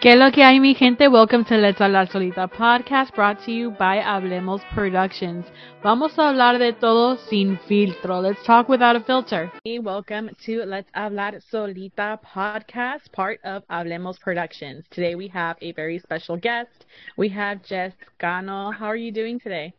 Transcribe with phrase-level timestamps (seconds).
[0.00, 1.08] ¿Qué lo que hay, mi gente?
[1.08, 5.44] Welcome to Let's Hablar Solita podcast brought to you by Hablemos Productions.
[5.82, 8.22] Vamos a hablar de todo sin filtro.
[8.22, 9.52] Let's talk without a filter.
[9.62, 14.86] Hey, welcome to Let's Hablar Solita podcast, part of Hablemos Productions.
[14.88, 16.86] Today we have a very special guest.
[17.18, 18.70] We have Jess Cano.
[18.70, 19.74] How are you doing today?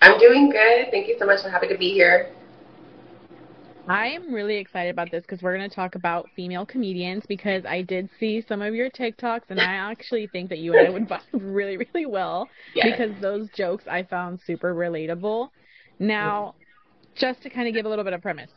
[0.00, 0.90] I'm doing good.
[0.90, 1.40] Thank you so much.
[1.44, 2.30] I'm happy to be here.
[3.88, 7.64] I am really excited about this because we're going to talk about female comedians because
[7.64, 10.90] I did see some of your TikToks and I actually think that you and I
[10.90, 12.86] would vibe really, really well yes.
[12.90, 15.50] because those jokes I found super relatable.
[16.00, 16.54] Now,
[17.14, 18.50] just to kind of give a little bit of premise,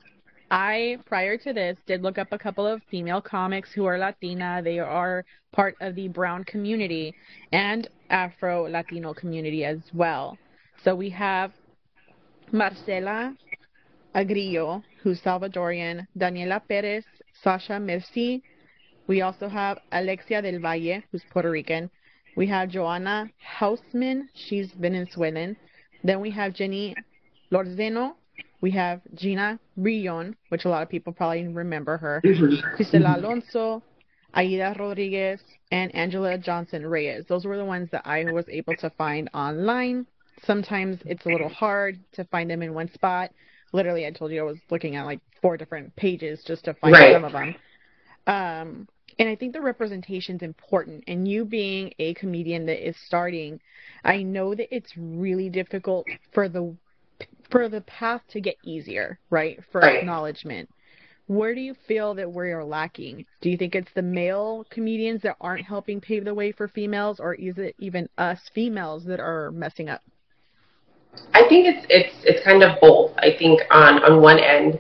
[0.52, 4.62] I, prior to this, did look up a couple of female comics who are Latina.
[4.64, 7.14] They are part of the brown community
[7.52, 10.40] and Afro Latino community as well.
[10.84, 11.52] So we have
[12.52, 13.36] Marcela
[14.16, 17.06] Arguello, who's Salvadorian, Daniela Perez,
[17.44, 18.44] Sasha Merci.
[19.08, 21.90] We also have Alexia del Valle, who's Puerto Rican.
[22.36, 25.58] We have Joanna Hausmann, she's Venezuelan.
[26.04, 26.96] Then we have Jenny
[27.50, 28.16] Lorenzo.
[28.62, 32.22] We have Gina Brillon, which a lot of people probably remember her.
[32.24, 33.82] Cristela Alonzo,
[34.34, 35.40] Aida Rodriguez,
[35.72, 37.26] and Angela Johnson Reyes.
[37.28, 40.06] Those were the ones that I was able to find online.
[40.44, 43.32] Sometimes it's a little hard to find them in one spot
[43.72, 46.94] literally I told you I was looking at like four different pages just to find
[46.94, 47.14] right.
[47.14, 47.56] some of them.
[48.28, 51.04] Um, and I think the representation is important.
[51.08, 53.60] And you being a comedian that is starting,
[54.04, 56.76] I know that it's really difficult for the
[57.50, 59.60] for the path to get easier, right?
[59.72, 59.98] For right.
[59.98, 60.70] acknowledgement.
[61.28, 63.26] Where do you feel that we are lacking?
[63.42, 67.20] Do you think it's the male comedians that aren't helping pave the way for females,
[67.20, 70.02] or is it even us females that are messing up?
[71.34, 73.12] I think it's it's it's kind of both.
[73.18, 74.80] I think on on one end,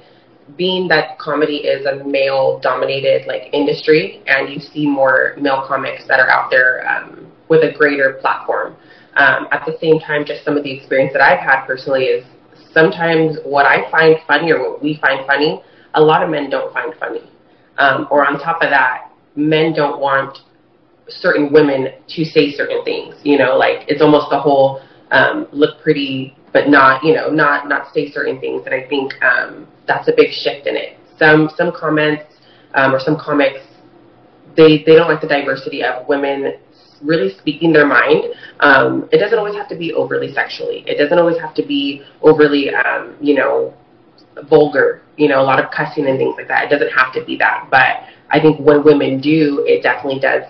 [0.57, 6.07] being that comedy is a male dominated like industry, and you see more male comics
[6.07, 8.75] that are out there um, with a greater platform.
[9.15, 12.25] Um, at the same time, just some of the experience that I've had personally is
[12.73, 15.63] sometimes what I find funny or what we find funny,
[15.95, 17.29] a lot of men don't find funny.
[17.77, 20.39] Um, or on top of that, men don't want
[21.07, 23.15] certain women to say certain things.
[23.23, 24.81] You know, like it's almost the whole
[25.11, 28.63] um, look pretty, but not, you know, not not say certain things.
[28.65, 30.97] And I think um, that's a big shift in it.
[31.17, 32.23] Some some comments
[32.75, 33.61] um, or some comics,
[34.55, 36.53] they they don't like the diversity of women
[37.01, 38.25] really speaking their mind.
[38.59, 40.83] Um, it doesn't always have to be overly sexually.
[40.85, 43.73] It doesn't always have to be overly, um, you know,
[44.49, 45.01] vulgar.
[45.17, 46.65] You know, a lot of cussing and things like that.
[46.65, 47.67] It doesn't have to be that.
[47.69, 50.43] But I think when women do, it definitely does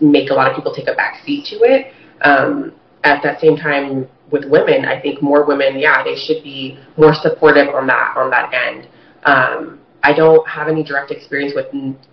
[0.00, 1.92] make a lot of people take a back seat to it.
[2.22, 2.72] Um,
[3.04, 7.14] at that same time with women, I think more women, yeah, they should be more
[7.14, 8.88] supportive on that on that end.
[9.24, 11.66] Um, I don't have any direct experience with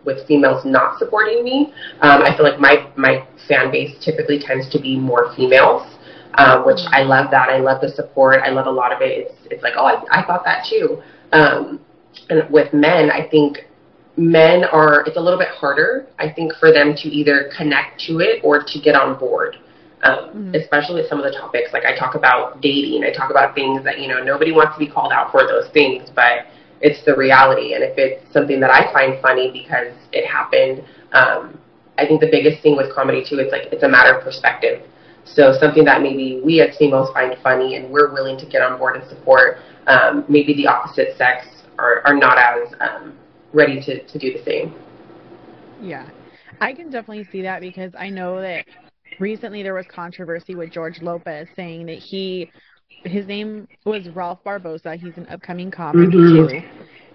[0.05, 1.73] with females not supporting me.
[2.01, 5.97] Um, I feel like my my fan base typically tends to be more females,
[6.35, 7.49] um, which I love that.
[7.49, 8.41] I love the support.
[8.43, 9.17] I love a lot of it.
[9.17, 11.01] It's it's like oh I I thought that too.
[11.31, 11.79] Um,
[12.29, 13.65] and with men, I think
[14.17, 16.07] men are it's a little bit harder.
[16.19, 19.55] I think for them to either connect to it or to get on board
[20.03, 20.55] um, mm-hmm.
[20.55, 21.71] especially some of the topics.
[21.73, 24.79] Like I talk about dating, I talk about things that you know nobody wants to
[24.79, 26.47] be called out for those things, but
[26.81, 27.73] it's the reality.
[27.73, 31.59] And if it's something that I find funny because it happened, um,
[31.97, 34.85] I think the biggest thing with comedy too, it's like it's a matter of perspective.
[35.25, 38.79] So something that maybe we as females find funny and we're willing to get on
[38.79, 41.45] board and support, um, maybe the opposite sex
[41.77, 43.17] are, are not as um,
[43.53, 44.73] ready to, to do the same.
[45.81, 46.09] Yeah,
[46.61, 48.65] I can definitely see that because I know that
[49.19, 52.49] recently there was controversy with George Lopez saying that he
[53.03, 54.99] his name was Ralph Barbosa.
[54.99, 56.47] He's an upcoming comic mm-hmm.
[56.47, 56.61] too.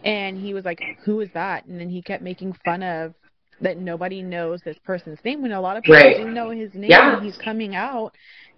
[0.05, 1.67] And he was like, Who is that?
[1.67, 3.15] And then he kept making fun of
[3.61, 6.17] that nobody knows this person's name when a lot of people right.
[6.17, 7.21] do know his name yeah.
[7.21, 8.13] he's coming out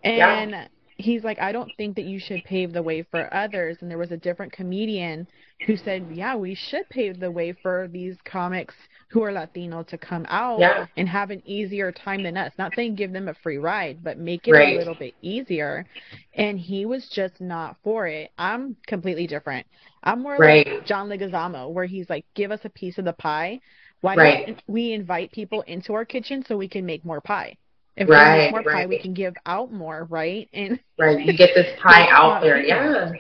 [0.04, 0.66] and yeah.
[0.96, 3.98] he's like i don't think that you should pave the way for others and there
[3.98, 5.26] was a different comedian
[5.66, 8.74] who said yeah we should pave the way for these comics
[9.08, 10.86] who are Latino to come out yeah.
[10.96, 12.52] and have an easier time than us.
[12.58, 14.74] Not saying give them a free ride, but make it right.
[14.74, 15.86] a little bit easier.
[16.34, 18.30] And he was just not for it.
[18.36, 19.66] I'm completely different.
[20.02, 20.66] I'm more right.
[20.66, 23.60] like John Leguizamo, where he's like, give us a piece of the pie.
[24.00, 24.46] Why right.
[24.46, 27.56] don't we invite people into our kitchen so we can make more pie?
[27.96, 30.48] If right, we make more pie, we can give out more, right?
[30.52, 33.12] And right, you get this pie out there, yeah.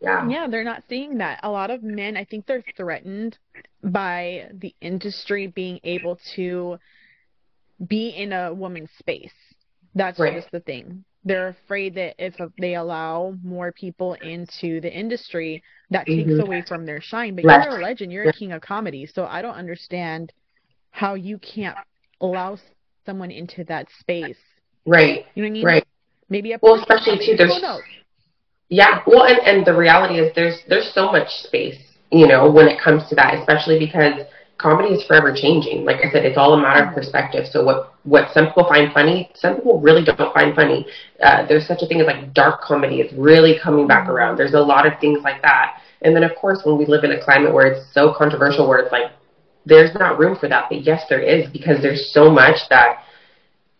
[0.00, 0.28] Yeah.
[0.28, 1.40] Yeah, they're not seeing that.
[1.42, 3.38] A lot of men, I think they're threatened
[3.82, 6.78] by the industry being able to
[7.86, 9.32] be in a woman's space.
[9.94, 10.34] That's right.
[10.34, 11.04] just the thing.
[11.24, 16.30] They're afraid that if they allow more people into the industry, that mm-hmm.
[16.30, 17.34] takes away from their shine.
[17.34, 18.12] But you're a legend.
[18.12, 19.06] You're a king of comedy.
[19.06, 20.32] So I don't understand
[20.90, 21.76] how you can't
[22.20, 22.58] allow
[23.04, 24.38] someone into that space.
[24.84, 25.26] Right.
[25.34, 25.64] You know what I mean?
[25.64, 25.86] Right.
[26.28, 27.36] Maybe a well, especially too.
[27.36, 27.62] There's
[28.68, 29.00] yeah.
[29.06, 31.78] Well, and and the reality is there's there's so much space,
[32.10, 34.22] you know, when it comes to that, especially because
[34.58, 35.84] comedy is forever changing.
[35.84, 37.46] Like I said, it's all a matter of perspective.
[37.50, 40.86] So what what some people find funny, some people really don't find funny.
[41.22, 44.36] Uh, there's such a thing as like dark comedy It's really coming back around.
[44.36, 45.80] There's a lot of things like that.
[46.02, 48.78] And then of course when we live in a climate where it's so controversial, where
[48.78, 49.12] it's like
[49.64, 53.02] there's not room for that, but yes, there is because there's so much that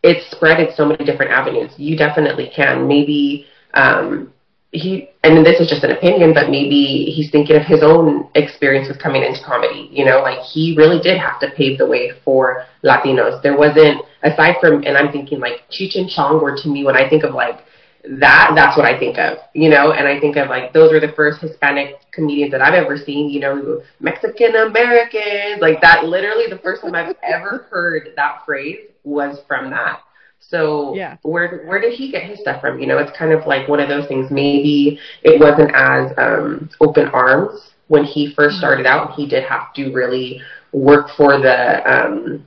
[0.03, 1.73] it's spread in so many different avenues.
[1.77, 2.87] You definitely can.
[2.87, 4.33] Maybe um,
[4.77, 8.89] he and this is just an opinion, but maybe he's thinking of his own experience
[8.89, 9.89] with coming into comedy.
[9.91, 13.43] You know, like he really did have to pave the way for Latinos.
[13.43, 16.97] There wasn't aside from, and I'm thinking like Cheech and Chong were to me when
[16.97, 17.65] I think of like
[18.09, 19.39] that, that's what I think of.
[19.55, 22.75] You know, and I think of like those were the first Hispanic comedians that I've
[22.75, 23.31] ever seen.
[23.31, 26.05] You know, Mexican Americans, like that.
[26.05, 30.01] Literally, the first time I've ever heard that phrase was from that.
[30.49, 31.17] So yeah.
[31.23, 32.79] where where did he get his stuff from?
[32.79, 34.31] You know, it's kind of like one of those things.
[34.31, 38.61] Maybe it wasn't as um, open arms when he first mm-hmm.
[38.61, 39.15] started out.
[39.15, 40.41] He did have to really
[40.73, 42.47] work for the um,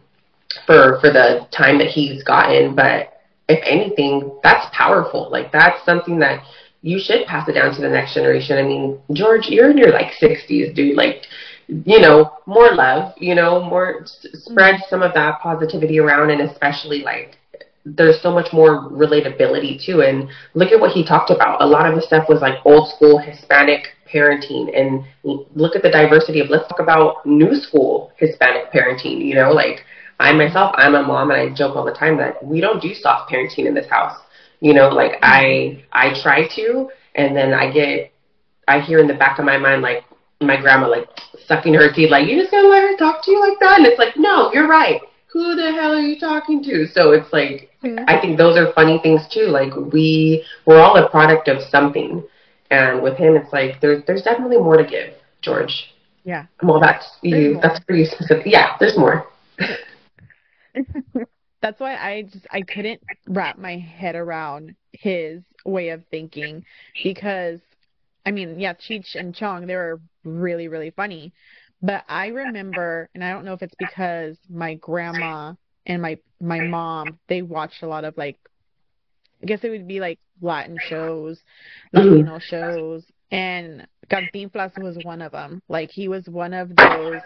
[0.66, 2.74] for for the time that he's gotten.
[2.74, 5.30] But if anything, that's powerful.
[5.30, 6.44] Like that's something that
[6.82, 8.58] you should pass it down to the next generation.
[8.58, 10.96] I mean, George, you're in your like 60s, dude.
[10.96, 11.26] Like
[11.68, 14.90] you know, more love, you know, more spread mm-hmm.
[14.90, 17.39] some of that positivity around and especially like
[17.86, 20.02] there's so much more relatability too.
[20.02, 21.62] And look at what he talked about.
[21.62, 25.90] A lot of the stuff was like old school Hispanic parenting and look at the
[25.90, 29.86] diversity of let's talk about new school Hispanic parenting, you know, like
[30.20, 32.94] I myself, I'm a mom and I joke all the time that we don't do
[32.94, 34.20] soft parenting in this house.
[34.60, 38.12] You know, like I I try to and then I get
[38.68, 40.04] I hear in the back of my mind like
[40.42, 41.08] my grandma like
[41.48, 43.88] sucking her teeth like you just gonna let her talk to you like that and
[43.88, 46.88] it's like no you're right who the hell are you talking to?
[46.88, 48.06] So it's like, mm-hmm.
[48.08, 49.48] I think those are funny things too.
[49.48, 52.24] Like we, we're all a product of something.
[52.72, 55.94] And with him, it's like, there's, there's definitely more to give, George.
[56.24, 56.46] Yeah.
[56.62, 58.46] Well, that's you, that's pretty specific.
[58.46, 59.26] Yeah, there's more.
[61.62, 66.64] that's why I just, I couldn't wrap my head around his way of thinking
[67.04, 67.60] because
[68.26, 71.34] I mean, yeah, Cheech and Chong, they were really, really funny.
[71.82, 75.54] But I remember, and I don't know if it's because my grandma
[75.90, 78.38] and my my mom they watched a lot of like,
[79.44, 81.42] I guess it would be like Latin shows,
[81.92, 82.42] Latino mm.
[82.42, 85.62] shows, and Cantinflas was one of them.
[85.68, 87.22] Like he was one of those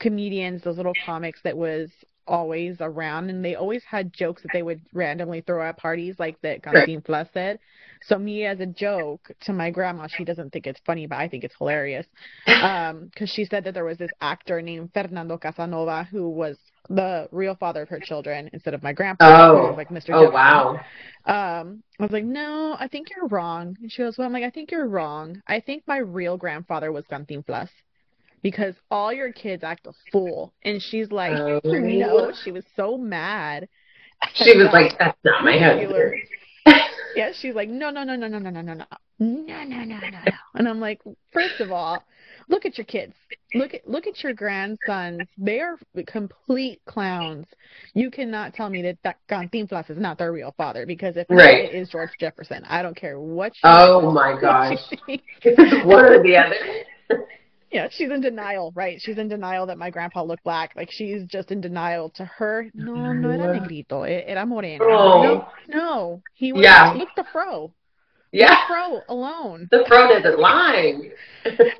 [0.00, 1.90] comedians, those little comics that was
[2.26, 6.40] always around, and they always had jokes that they would randomly throw at parties, like
[6.40, 7.58] that Cantinflas said.
[8.02, 11.28] So me as a joke to my grandma, she doesn't think it's funny, but I
[11.28, 12.06] think it's hilarious.
[12.60, 16.58] Um, because she said that there was this actor named Fernando Casanova who was
[16.88, 19.50] the real father of her children instead of my grandpa.
[19.50, 20.10] Oh, like Mr.
[20.12, 20.80] Oh, wow.
[21.26, 23.76] Um, I was like, no, I think you're wrong.
[23.80, 25.42] And she goes, well, I'm like, I think you're wrong.
[25.46, 27.68] I think my real grandfather was Cantinflas
[28.42, 30.52] because all your kids act a fool.
[30.62, 31.60] And she's like, oh.
[31.64, 33.68] no, she was so mad.
[34.34, 36.14] She was like, that's not my husband.
[37.16, 38.86] yeah, she's like, no, no, no, no, no, no, no, no, no,
[39.18, 40.32] no, no, no, no, no.
[40.54, 41.00] And I'm like,
[41.32, 42.02] first of all,
[42.50, 43.14] look at your kids.
[43.54, 45.22] Look at look at your grandsons.
[45.38, 47.46] They are complete clowns.
[47.94, 51.64] You cannot tell me that, that Cantinflas is not their real father because if right.
[51.64, 53.52] it is George Jefferson, I don't care what.
[53.54, 54.78] You oh my gosh,
[55.84, 57.18] one or the other.
[57.72, 59.00] Yeah, she's in denial, right?
[59.00, 60.72] She's in denial that my grandpa looked black.
[60.74, 62.10] Like she's just in denial.
[62.16, 63.62] To her, no, no era mm-hmm.
[63.62, 64.84] negrito, era moreno.
[64.84, 65.22] Oh.
[65.22, 66.64] No, no, he was.
[66.64, 66.94] Yeah.
[66.94, 67.72] Look the fro.
[68.32, 68.48] Yeah.
[68.48, 69.68] The fro alone.
[69.70, 70.94] The fro doesn't lie.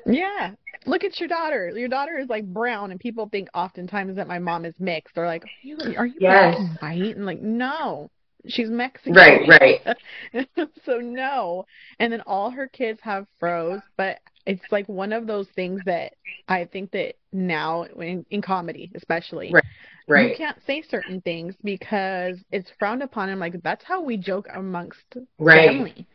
[0.05, 0.51] yeah.
[0.85, 1.71] Look at your daughter.
[1.75, 5.13] Your daughter is like brown, and people think oftentimes that my mom is mixed.
[5.15, 6.59] They're like, "Are you, are you yes.
[6.79, 8.09] white?" And like, no,
[8.47, 9.13] she's Mexican.
[9.13, 9.97] Right, right.
[10.85, 11.65] so no.
[11.99, 16.13] And then all her kids have froze, but it's like one of those things that
[16.47, 19.63] I think that now in, in comedy, especially, right,
[20.07, 23.29] right, you can't say certain things because it's frowned upon.
[23.29, 25.69] And like that's how we joke amongst right.
[25.69, 26.07] family.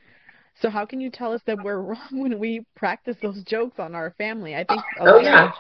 [0.61, 3.95] So how can you tell us that we're wrong when we practice those jokes on
[3.95, 4.55] our family?
[4.55, 5.53] I think oh yeah.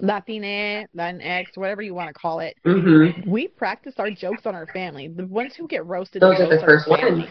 [0.00, 2.56] Latine, Latinx, whatever you want to call it.
[2.64, 3.30] Mm-hmm.
[3.30, 5.08] We practice our jokes on our family.
[5.08, 6.22] The ones who get roasted.
[6.22, 7.24] Those are the first ones.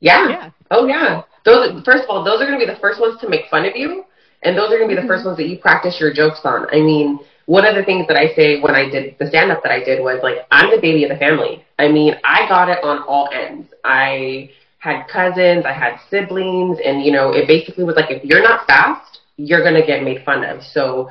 [0.00, 0.28] Yeah.
[0.28, 0.50] yeah.
[0.70, 1.22] Oh yeah.
[1.44, 3.66] Those first of all, those are going to be the first ones to make fun
[3.66, 4.04] of you,
[4.42, 5.28] and those are going to be the first mm-hmm.
[5.28, 6.66] ones that you practice your jokes on.
[6.72, 9.62] I mean, one of the things that I say when I did the stand up
[9.62, 11.64] that I did was like, I'm the baby of the family.
[11.78, 13.68] I mean, I got it on all ends.
[13.84, 14.50] I
[14.82, 18.66] had cousins, I had siblings, and you know, it basically was like, if you're not
[18.66, 20.60] fast, you're to get made fun of.
[20.60, 21.08] So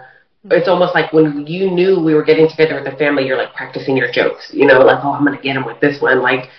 [0.50, 3.54] it's almost like when you knew we were getting together with the family, you're like
[3.54, 6.22] practicing your jokes, you know, like, oh, I'm going to get him with this one.
[6.22, 6.50] Like,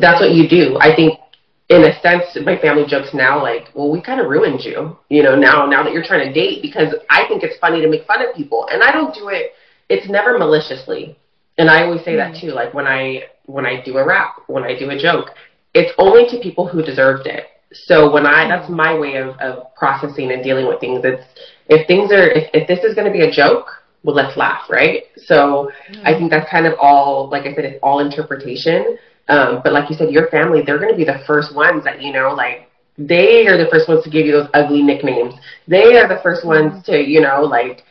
[0.00, 0.76] that's what you do.
[0.80, 1.20] I think,
[1.68, 5.22] in a sense, my family jokes now, like, well, we kind of ruined you, you
[5.22, 8.06] know, now, now that you're trying to date, because I think it's funny to make
[8.06, 8.66] fun of people.
[8.72, 9.52] And I don't do it,
[9.88, 11.16] it's never maliciously.
[11.58, 12.40] And I always say that mm.
[12.40, 15.30] too, like when I, when I do a rap, when I do a joke,
[15.76, 17.44] it's only to people who deserved it.
[17.72, 21.02] So when I, that's my way of, of processing and dealing with things.
[21.04, 21.22] It's,
[21.68, 23.66] if things are, if, if this is going to be a joke,
[24.02, 25.02] well, let's laugh, right?
[25.16, 26.06] So mm-hmm.
[26.06, 28.96] I think that's kind of all, like I said, it's all interpretation.
[29.28, 32.00] Um, but like you said, your family, they're going to be the first ones that,
[32.00, 35.34] you know, like, they are the first ones to give you those ugly nicknames.
[35.68, 36.92] They are the first ones mm-hmm.
[36.92, 37.82] to, you know, like,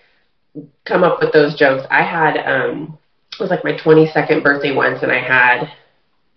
[0.86, 1.86] come up with those jokes.
[1.92, 2.98] I had, um,
[3.34, 5.70] it was like my 22nd birthday once, and I had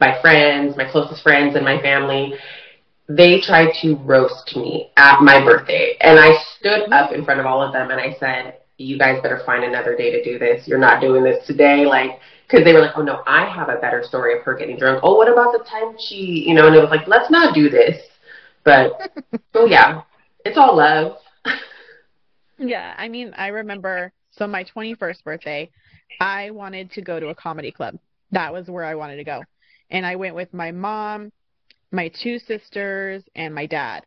[0.00, 2.34] my friends, my closest friends, and my family
[3.08, 5.96] they tried to roast me at my birthday.
[6.00, 9.20] And I stood up in front of all of them and I said, you guys
[9.22, 10.68] better find another day to do this.
[10.68, 11.86] You're not doing this today.
[11.86, 14.78] Like, because they were like, oh no, I have a better story of her getting
[14.78, 15.00] drunk.
[15.02, 17.70] Oh, what about the time she, you know, and it was like, let's not do
[17.70, 18.00] this.
[18.64, 19.10] But,
[19.54, 20.02] oh yeah,
[20.44, 21.16] it's all love.
[22.58, 25.70] yeah, I mean, I remember, so my 21st birthday,
[26.20, 27.98] I wanted to go to a comedy club.
[28.32, 29.42] That was where I wanted to go.
[29.90, 31.32] And I went with my mom,
[31.90, 34.04] my two sisters, and my dad.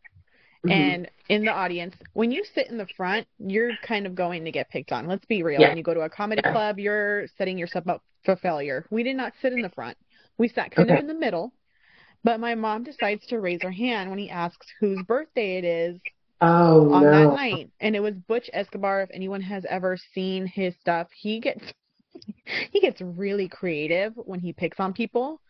[0.64, 0.70] Mm-hmm.
[0.70, 4.52] And in the audience, when you sit in the front, you're kind of going to
[4.52, 5.08] get picked on.
[5.08, 5.60] Let's be real.
[5.60, 5.68] Yeah.
[5.68, 6.52] When you go to a comedy yeah.
[6.52, 8.86] club, you're setting yourself up for failure.
[8.90, 9.96] We did not sit in the front.
[10.38, 10.98] We sat kind okay.
[10.98, 11.52] of in the middle.
[12.24, 16.00] But my mom decides to raise her hand when he asks whose birthday it is
[16.40, 17.10] oh, on no.
[17.10, 17.70] that night.
[17.80, 19.02] And it was Butch Escobar.
[19.02, 21.64] If anyone has ever seen his stuff, he gets
[22.70, 25.40] he gets really creative when he picks on people.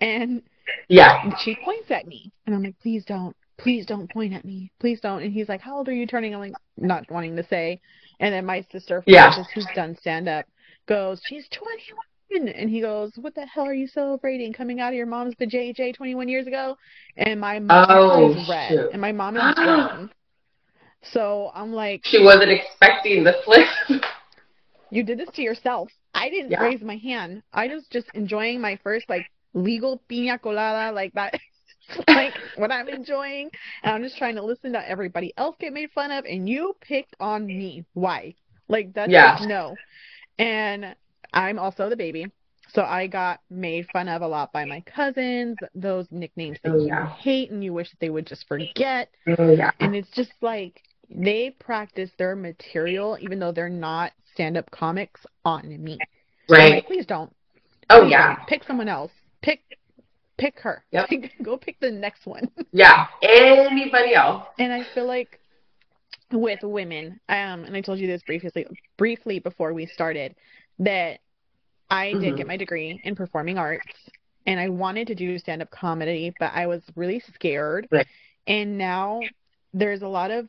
[0.00, 0.42] And
[0.88, 1.30] yeah.
[1.42, 5.00] She points at me, and I'm like, please don't, please don't point at me, please
[5.00, 5.22] don't.
[5.22, 6.34] And he's like, how old are you turning?
[6.34, 7.80] I'm like, not wanting to say.
[8.20, 9.32] And then my sister, yeah.
[9.32, 10.46] Frances, who's done stand up,
[10.86, 12.48] goes, she's 21.
[12.58, 14.54] And he goes, what the hell are you celebrating?
[14.54, 16.78] Coming out of your mom's the JJ 21 years ago?
[17.16, 18.90] And my mom oh, is red, shoot.
[18.92, 20.10] and my mom is grown.
[21.02, 23.66] So I'm like, she wasn't expecting the flip.
[24.92, 25.90] you did this to yourself.
[26.14, 26.60] I didn't yeah.
[26.60, 27.42] raise my hand.
[27.52, 31.38] I was just enjoying my first like legal pina colada like that
[32.08, 33.50] like what I'm enjoying
[33.82, 36.76] and I'm just trying to listen to everybody else get made fun of and you
[36.82, 37.86] picked on me.
[37.94, 38.34] Why?
[38.68, 39.38] Like that's yeah.
[39.40, 39.76] like no.
[40.38, 40.94] And
[41.32, 42.26] I'm also the baby.
[42.74, 46.86] So I got made fun of a lot by my cousins, those nicknames that oh,
[46.86, 47.04] yeah.
[47.04, 49.08] you hate and you wish that they would just forget.
[49.38, 49.72] Oh, yeah.
[49.80, 50.82] And it's just like
[51.14, 55.98] they practice their material even though they're not stand up comics on me.
[56.48, 56.74] Right.
[56.74, 57.34] Like, Please don't.
[57.90, 58.36] Oh Please yeah.
[58.36, 58.46] Don't.
[58.48, 59.10] Pick someone else
[59.42, 59.60] pick
[60.38, 60.84] pick her.
[60.92, 61.10] Yep.
[61.42, 62.50] Go pick the next one.
[62.72, 63.06] yeah.
[63.22, 64.44] Anybody else.
[64.58, 65.38] And I feel like
[66.30, 68.66] with women, um, and I told you this briefly
[68.96, 70.34] briefly before we started,
[70.78, 71.20] that
[71.90, 72.20] I mm-hmm.
[72.20, 73.86] did get my degree in performing arts
[74.46, 77.86] and I wanted to do stand up comedy, but I was really scared.
[77.92, 78.06] Right.
[78.46, 79.20] And now
[79.74, 80.48] there's a lot of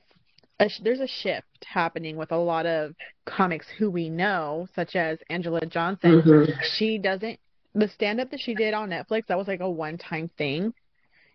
[0.59, 2.93] a, there's a shift happening with a lot of
[3.25, 6.21] comics who we know, such as Angela Johnson.
[6.21, 6.51] Mm-hmm.
[6.77, 7.39] She doesn't
[7.75, 10.73] the stand up that she did on Netflix, that was like a one time thing.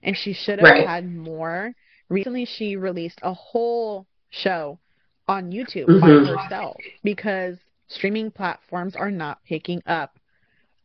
[0.02, 0.87] And she should have right.
[0.87, 1.72] had more.
[2.08, 4.78] Recently she released a whole show
[5.26, 6.00] on YouTube mm-hmm.
[6.00, 7.56] by herself because
[7.88, 10.18] streaming platforms are not picking up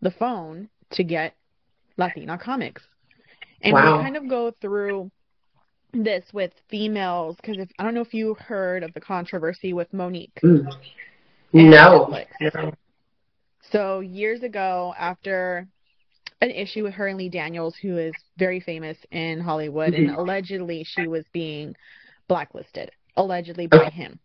[0.01, 1.35] the phone to get
[1.97, 2.81] Latina comics.
[3.61, 3.97] And wow.
[3.97, 5.11] we kind of go through
[5.93, 9.91] this with females because if I don't know if you heard of the controversy with
[9.93, 10.33] Mo'Nique.
[10.43, 10.67] Mm.
[11.53, 12.19] No.
[12.41, 12.73] no.
[13.71, 15.67] So years ago, after
[16.41, 20.09] an issue with her and Lee Daniels, who is very famous in Hollywood, mm-hmm.
[20.09, 21.75] and allegedly she was being
[22.27, 24.19] blacklisted, allegedly by him.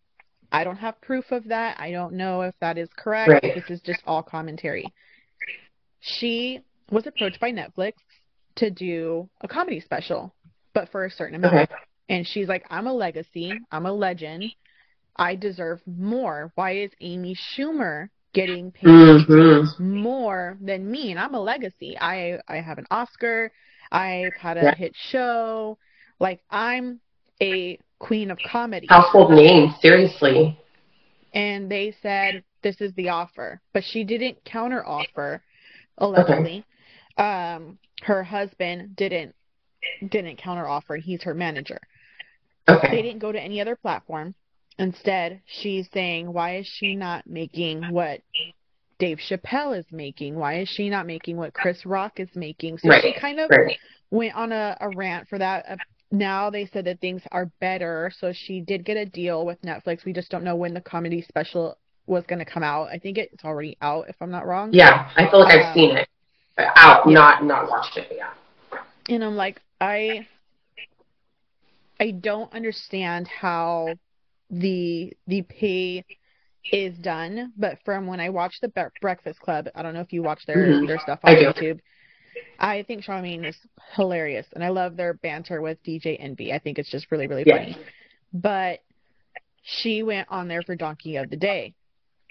[0.50, 1.78] I don't have proof of that.
[1.78, 3.30] I don't know if that is correct.
[3.30, 3.54] Right.
[3.54, 4.86] This is just all commentary.
[6.00, 6.60] She
[6.90, 7.92] was approached by Netflix
[8.56, 10.34] to do a comedy special,
[10.78, 11.54] but for a certain amount.
[11.54, 11.74] Okay.
[12.08, 13.52] And she's like, I'm a legacy.
[13.72, 14.44] I'm a legend.
[15.16, 16.52] I deserve more.
[16.54, 19.96] Why is Amy Schumer getting paid mm-hmm.
[19.96, 21.96] more than me and I'm a legacy.
[21.98, 23.50] I I have an Oscar,
[23.90, 24.74] I've had a yeah.
[24.74, 25.78] hit show.
[26.20, 27.00] Like I'm
[27.42, 28.86] a queen of comedy.
[28.88, 30.58] Household name, seriously.
[31.34, 35.42] And they said this is the offer, but she didn't counter offer
[35.96, 36.64] allegedly.
[37.18, 37.24] Okay.
[37.24, 39.34] Um her husband didn't
[40.06, 41.80] didn't counter offer and he's her manager.
[42.68, 42.88] Okay.
[42.90, 44.34] They didn't go to any other platform.
[44.78, 48.20] Instead, she's saying, why is she not making what
[48.98, 50.36] Dave Chappelle is making?
[50.36, 52.78] Why is she not making what Chris Rock is making?
[52.78, 53.02] So right.
[53.02, 53.76] she kind of right.
[54.10, 55.64] went on a, a rant for that.
[55.68, 55.76] Uh,
[56.10, 60.04] now they said that things are better, so she did get a deal with Netflix.
[60.04, 62.88] We just don't know when the comedy special was going to come out.
[62.88, 64.70] I think it's already out, if I'm not wrong.
[64.72, 66.08] Yeah, I feel like um, I've seen it
[66.58, 67.14] but out, yeah.
[67.14, 68.08] not not watched it.
[68.14, 68.30] yeah.
[69.08, 70.26] And I'm like, I
[72.00, 73.94] I don't understand how
[74.50, 76.04] the the pay
[76.72, 80.12] is done, but from when I watched the Bre- Breakfast Club, I don't know if
[80.12, 80.86] you watch their mm-hmm.
[80.86, 81.80] their stuff on I YouTube.
[82.60, 83.56] I think Charlamagne is
[83.94, 86.52] hilarious, and I love their banter with DJ Envy.
[86.52, 87.76] I think it's just really really funny.
[87.76, 87.88] Yes.
[88.32, 88.80] But
[89.62, 91.74] she went on there for Donkey of the Day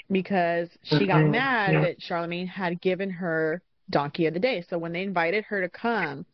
[0.10, 1.32] because she got mm-hmm.
[1.32, 4.64] mad that Charlamagne had given her Donkey of the Day.
[4.70, 6.26] So when they invited her to come,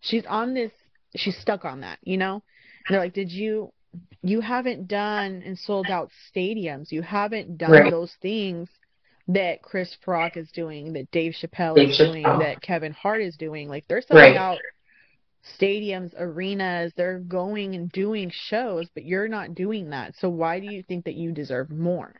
[0.00, 0.72] she's on this.
[1.16, 2.42] She's stuck on that, you know.
[2.86, 3.72] And they're like, "Did you
[4.22, 6.92] you haven't done and sold out stadiums.
[6.92, 7.90] You haven't done right.
[7.90, 8.68] those things
[9.28, 12.12] that Chris Rock is doing, that Dave Chappelle Dave is Chappelle.
[12.12, 13.68] doing, that Kevin Hart is doing.
[13.68, 14.36] Like they're selling right.
[14.36, 14.58] out
[15.58, 16.92] stadiums, arenas.
[16.96, 20.14] They're going and doing shows, but you're not doing that.
[20.18, 22.14] So why do you think that you deserve more?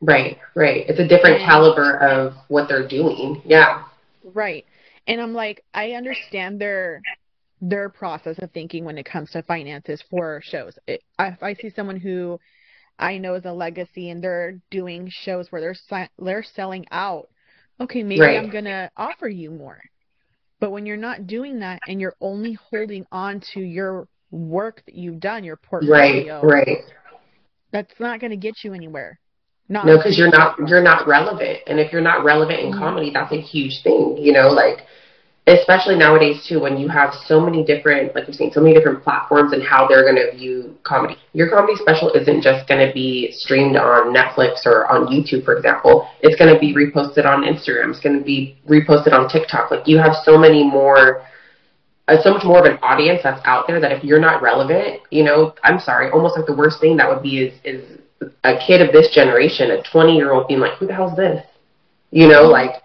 [0.00, 0.84] Right, right.
[0.88, 3.42] It's a different and, caliber of what they're doing.
[3.44, 3.84] Yeah.
[4.22, 4.66] Right.
[5.06, 7.02] And I'm like, I understand their
[7.60, 10.78] their process of thinking when it comes to finances for shows.
[10.86, 12.38] It, if I see someone who
[12.98, 17.28] I know is a legacy and they're doing shows where they're they're selling out,
[17.80, 18.38] okay, maybe right.
[18.38, 19.80] I'm gonna offer you more.
[20.60, 24.94] But when you're not doing that and you're only holding on to your work that
[24.94, 26.78] you've done, your portfolio, right, right,
[27.70, 29.18] that's not going to get you anywhere.
[29.68, 32.78] Not no, because you're not you're not relevant, and if you're not relevant in mm-hmm.
[32.78, 34.18] comedy, that's a huge thing.
[34.18, 34.80] You know, like
[35.46, 39.02] especially nowadays too when you have so many different like you've seen so many different
[39.02, 41.16] platforms and how they're going to view comedy.
[41.34, 45.54] Your comedy special isn't just going to be streamed on netflix or on youtube for
[45.54, 46.08] example.
[46.20, 47.90] It's going to be reposted on instagram.
[47.90, 49.70] It's going to be reposted on tiktok.
[49.70, 51.26] Like you have so many more
[52.08, 55.00] uh, so much more of an audience that's out there that if you're not relevant
[55.10, 57.98] you know i'm sorry almost like the worst thing that would be is is
[58.44, 61.44] a kid of this generation a 20 year old being like who the hell's this
[62.10, 62.82] you know like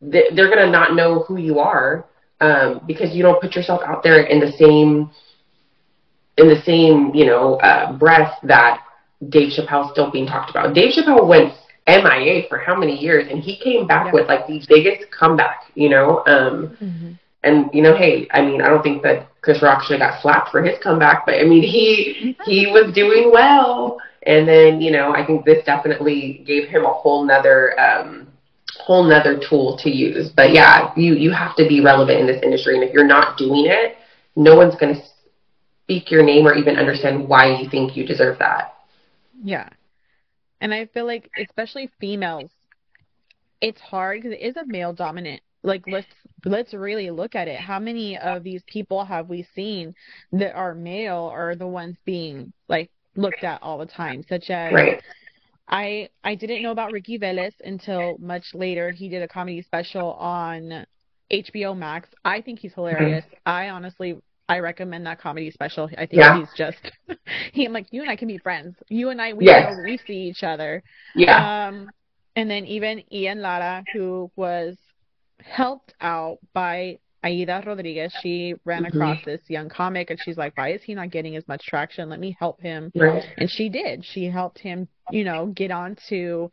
[0.00, 2.04] they're going to not know who you are
[2.40, 5.10] um, because you don't put yourself out there in the same
[6.36, 8.82] in the same you know uh, breath that
[9.28, 10.74] Dave Chappelle's still being talked about.
[10.74, 11.54] Dave Chappelle went
[11.86, 14.12] MIA for how many years, and he came back yeah.
[14.12, 16.18] with like the biggest comeback, you know.
[16.26, 17.12] Um, mm-hmm.
[17.44, 20.22] And you know, hey, I mean, I don't think that Chris Rock should have got
[20.22, 23.98] slapped for his comeback, but I mean, he he was doing well.
[24.26, 27.78] And then you know, I think this definitely gave him a whole nother.
[27.78, 28.28] Um,
[28.78, 30.30] whole nother tool to use.
[30.36, 33.38] But yeah, you you have to be relevant in this industry, and if you're not
[33.38, 33.96] doing it,
[34.36, 35.02] no one's going to
[35.82, 38.74] speak your name or even understand why you think you deserve that.
[39.42, 39.68] Yeah,
[40.60, 42.50] and I feel like especially females,
[43.60, 45.42] it's hard because it is a male dominant.
[45.62, 46.06] Like let's
[46.44, 47.58] let's really look at it.
[47.58, 49.94] How many of these people have we seen
[50.32, 54.72] that are male are the ones being like looked at all the time, such as
[54.72, 55.02] right
[55.68, 58.92] I I didn't know about Ricky Velez until much later.
[58.92, 60.86] He did a comedy special on
[61.32, 62.08] HBO Max.
[62.24, 63.24] I think he's hilarious.
[63.24, 63.34] Mm-hmm.
[63.46, 64.16] I honestly
[64.48, 65.90] I recommend that comedy special.
[65.98, 66.38] I think yeah.
[66.38, 66.78] he's just
[67.52, 68.76] he I'm like you and I can be friends.
[68.88, 69.74] You and I we yes.
[69.76, 70.82] know we see each other.
[71.14, 71.66] Yeah.
[71.68, 71.90] Um
[72.36, 74.76] and then even Ian Lara who was
[75.42, 78.96] helped out by Aida Rodriguez, she ran mm-hmm.
[78.96, 82.08] across this young comic and she's like, why is he not getting as much traction?
[82.08, 82.92] Let me help him.
[82.94, 83.24] Right.
[83.36, 84.04] And she did.
[84.04, 86.48] She helped him, you know, get onto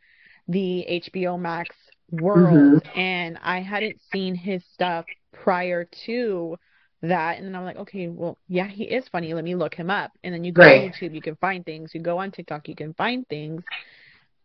[0.48, 1.74] the HBO Max
[2.10, 2.82] world.
[2.82, 2.98] Mm-hmm.
[2.98, 6.56] And I hadn't seen his stuff prior to
[7.02, 7.38] that.
[7.38, 9.32] And then I'm like, okay, well, yeah, he is funny.
[9.32, 10.10] Let me look him up.
[10.24, 10.82] And then you go right.
[10.82, 11.92] on YouTube, you can find things.
[11.94, 13.62] You go on TikTok, you can find things.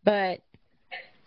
[0.04, 0.42] But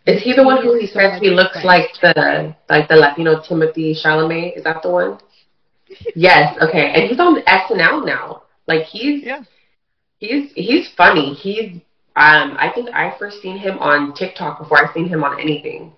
[0.07, 3.95] is he the one who he says he looks like the like the Latino Timothée
[3.95, 4.57] Chalamet?
[4.57, 5.19] Is that the one?
[6.17, 6.57] yes.
[6.61, 6.93] Okay.
[6.93, 8.43] And he's on SNL now.
[8.67, 9.43] Like he's yeah.
[10.19, 11.35] he's he's funny.
[11.35, 11.77] He's
[12.17, 15.93] um I think I first seen him on TikTok before I seen him on anything.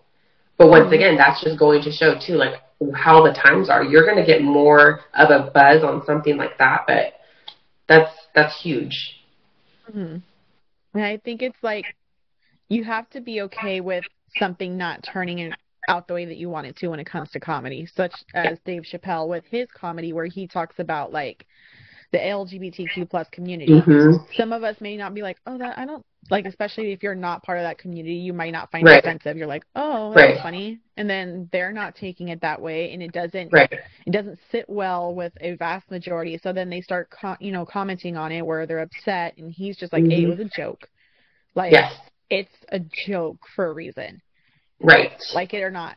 [0.59, 0.95] But once mm-hmm.
[0.95, 2.61] again, that's just going to show too like
[2.95, 3.83] how the times are.
[3.83, 7.15] You're gonna get more of a buzz on something like that, but
[7.89, 9.23] that's that's huge.
[9.89, 10.19] Mm-hmm.
[10.95, 11.87] And I think it's like
[12.69, 14.05] you have to be okay with
[14.39, 15.53] something not turning
[15.89, 18.59] out the way that you want it to when it comes to comedy, such as
[18.65, 21.47] Dave Chappelle with his comedy where he talks about like
[22.13, 23.73] the LGBTQ plus community.
[23.73, 24.25] Mm-hmm.
[24.37, 27.15] Some of us may not be like, oh, that I don't like, especially if you're
[27.15, 28.97] not part of that community, you might not find right.
[28.97, 29.37] it offensive.
[29.37, 30.43] You're like, oh, that's right.
[30.43, 33.71] funny, and then they're not taking it that way, and it doesn't right.
[34.07, 36.39] it doesn't sit well with a vast majority.
[36.43, 39.77] So then they start, co- you know, commenting on it where they're upset, and he's
[39.77, 40.13] just like, mm-hmm.
[40.13, 40.89] hey, it was a joke.
[41.55, 41.93] Like, yes
[42.31, 44.21] it's a joke for a reason.
[44.81, 45.13] Right.
[45.35, 45.97] Like it or not.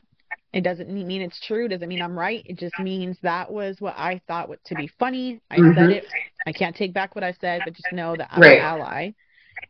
[0.53, 1.67] It doesn't mean it's true.
[1.67, 2.43] Doesn't mean I'm right.
[2.45, 5.41] It just means that was what I thought to be funny.
[5.51, 5.77] I mm-hmm.
[5.77, 6.05] said it.
[6.45, 8.59] I can't take back what I said, but just know that I'm right.
[8.59, 9.11] an ally.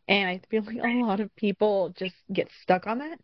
[0.08, 3.20] And I feel like a lot of people just get stuck on that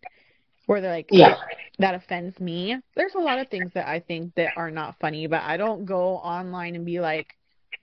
[0.66, 1.36] where they're like, yeah,
[1.80, 2.78] that offends me.
[2.96, 5.86] There's a lot of things that I think that are not funny, but I don't
[5.86, 7.28] go online and be like,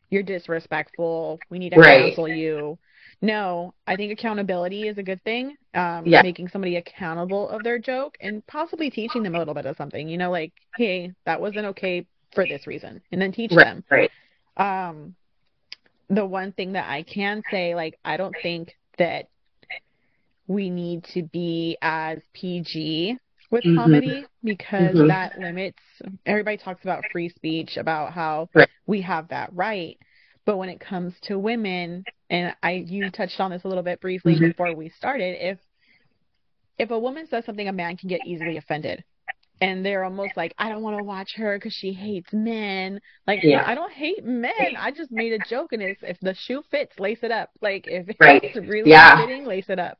[0.08, 1.38] you're disrespectful.
[1.50, 2.06] We need to right.
[2.06, 2.78] cancel you.
[3.22, 5.56] No, I think accountability is a good thing.
[5.74, 6.22] Um, yeah.
[6.22, 10.08] Making somebody accountable of their joke and possibly teaching them a little bit of something.
[10.08, 13.84] You know, like, hey, that wasn't okay for this reason, and then teach right, them.
[13.90, 14.10] Right.
[14.56, 15.14] Um,
[16.08, 19.28] the one thing that I can say, like, I don't think that
[20.46, 23.18] we need to be as PG
[23.50, 23.76] with mm-hmm.
[23.76, 25.08] comedy because mm-hmm.
[25.08, 25.78] that limits
[26.26, 28.68] everybody talks about free speech about how right.
[28.86, 29.98] we have that right
[30.44, 34.00] but when it comes to women and i you touched on this a little bit
[34.00, 34.46] briefly mm-hmm.
[34.46, 35.58] before we started if
[36.78, 39.04] if a woman says something a man can get easily offended
[39.60, 43.40] and they're almost like i don't want to watch her because she hates men like
[43.42, 43.64] yeah.
[43.66, 46.98] i don't hate men i just made a joke and it's if the shoe fits
[46.98, 48.42] lace it up like if right.
[48.44, 49.20] it's really yeah.
[49.20, 49.98] fitting lace it up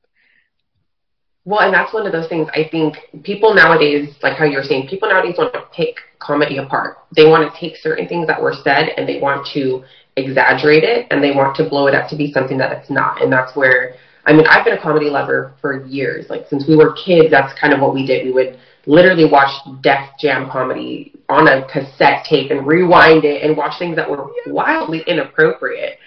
[1.45, 4.89] well, and that's one of those things I think people nowadays, like how you're saying,
[4.89, 6.99] people nowadays want to pick comedy apart.
[7.17, 9.83] They want to take certain things that were said and they want to
[10.17, 13.23] exaggerate it and they want to blow it up to be something that it's not.
[13.23, 13.95] And that's where,
[14.27, 16.29] I mean, I've been a comedy lover for years.
[16.29, 18.27] Like since we were kids, that's kind of what we did.
[18.27, 19.51] We would literally watch
[19.83, 24.27] Def Jam comedy on a cassette tape and rewind it and watch things that were
[24.47, 25.99] wildly inappropriate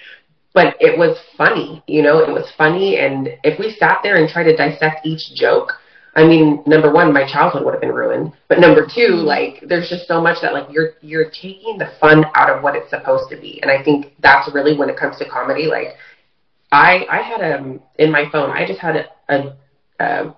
[0.53, 2.97] but it was funny, you know, it was funny.
[2.97, 5.73] And if we sat there and tried to dissect each joke,
[6.15, 8.33] I mean, number one, my childhood would have been ruined.
[8.47, 9.25] But number two, mm-hmm.
[9.25, 12.75] like, there's just so much that like you're you're taking the fun out of what
[12.75, 13.59] it's supposed to be.
[13.61, 15.65] And I think that's really when it comes to comedy.
[15.65, 15.95] Like,
[16.71, 19.55] I I had a um, in my phone, I just had a, a,
[19.99, 20.35] a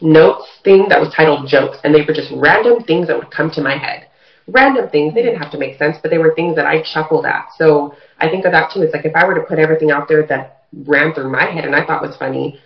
[0.00, 3.50] notes thing that was titled jokes, and they were just random things that would come
[3.50, 4.08] to my head.
[4.48, 5.14] Random things.
[5.14, 7.48] They didn't have to make sense, but they were things that I chuckled at.
[7.58, 8.82] So I think of that too.
[8.82, 11.64] It's like if I were to put everything out there that ran through my head
[11.64, 12.60] and I thought was funny,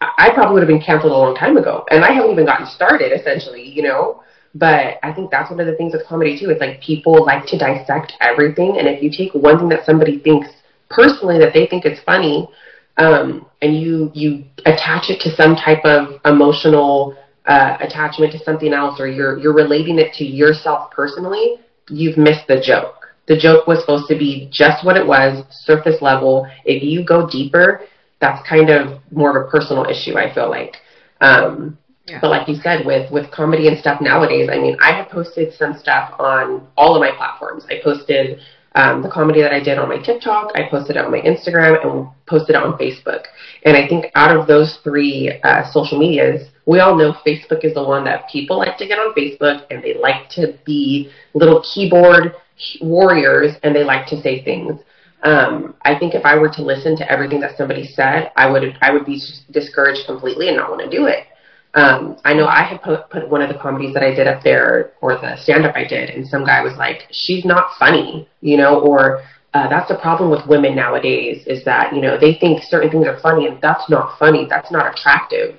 [0.00, 1.84] I probably would have been canceled a long time ago.
[1.90, 4.22] And I haven't even gotten started, essentially, you know?
[4.54, 6.48] But I think that's one of the things with comedy too.
[6.50, 8.76] It's like people like to dissect everything.
[8.78, 10.48] And if you take one thing that somebody thinks
[10.88, 12.48] personally that they think is funny,
[12.96, 18.72] um, and you you attach it to some type of emotional uh, attachment to something
[18.72, 21.56] else, or you're you're relating it to yourself personally,
[21.90, 23.03] you've missed the joke.
[23.26, 26.46] The joke was supposed to be just what it was, surface level.
[26.64, 27.82] If you go deeper,
[28.20, 30.76] that's kind of more of a personal issue, I feel like.
[31.20, 32.18] Um, yeah.
[32.20, 35.54] But like you said, with with comedy and stuff nowadays, I mean, I have posted
[35.54, 37.64] some stuff on all of my platforms.
[37.70, 38.40] I posted
[38.74, 41.84] um, the comedy that I did on my TikTok, I posted it on my Instagram,
[41.84, 43.22] and posted it on Facebook.
[43.64, 47.74] And I think out of those three uh, social medias, we all know Facebook is
[47.74, 51.62] the one that people like to get on Facebook, and they like to be little
[51.62, 52.34] keyboard
[52.80, 54.80] warriors and they like to say things.
[55.22, 58.76] Um, I think if I were to listen to everything that somebody said, I would
[58.82, 61.26] I would be discouraged completely and not want to do it.
[61.74, 64.44] Um, I know I had put, put one of the comedies that I did up
[64.44, 68.28] there, or the stand up I did, and some guy was like, "She's not funny,"
[68.42, 69.22] you know, or
[69.54, 73.06] uh, that's the problem with women nowadays is that you know they think certain things
[73.06, 74.46] are funny, and that's not funny.
[74.48, 75.56] That's not attractive.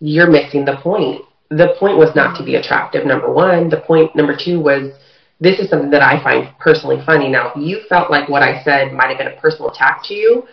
[0.00, 1.22] You're missing the point.
[1.50, 3.06] The point was not to be attractive.
[3.06, 3.68] Number one.
[3.68, 4.92] The point number two was
[5.40, 7.28] this is something that I find personally funny.
[7.28, 10.14] Now, if you felt like what I said might have been a personal attack to
[10.14, 10.44] you,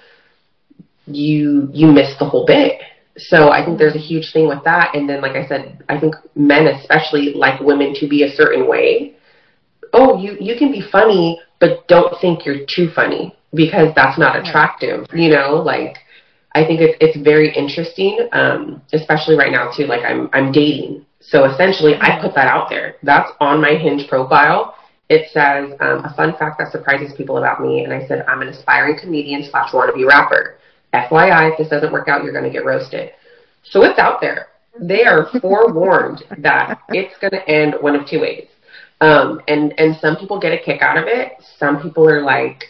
[1.05, 2.81] you you missed the whole bit.
[3.17, 4.95] So I think there's a huge thing with that.
[4.95, 8.67] And then, like I said, I think men especially like women to be a certain
[8.67, 9.15] way.
[9.93, 14.35] Oh, you you can be funny, but don't think you're too funny because that's not
[14.35, 15.05] attractive.
[15.13, 15.97] You know, like
[16.55, 19.85] I think it's it's very interesting, um, especially right now too.
[19.85, 22.95] Like I'm I'm dating, so essentially, I put that out there.
[23.01, 24.75] That's on my Hinge profile.
[25.09, 28.41] It says um, a fun fact that surprises people about me, and I said I'm
[28.41, 30.57] an aspiring comedian slash wannabe rapper.
[30.93, 33.11] FYI, if this doesn't work out, you're going to get roasted.
[33.63, 34.47] So it's out there.
[34.79, 38.47] They are forewarned that it's going to end one of two ways.
[39.01, 41.33] Um, and and some people get a kick out of it.
[41.57, 42.65] Some people are like,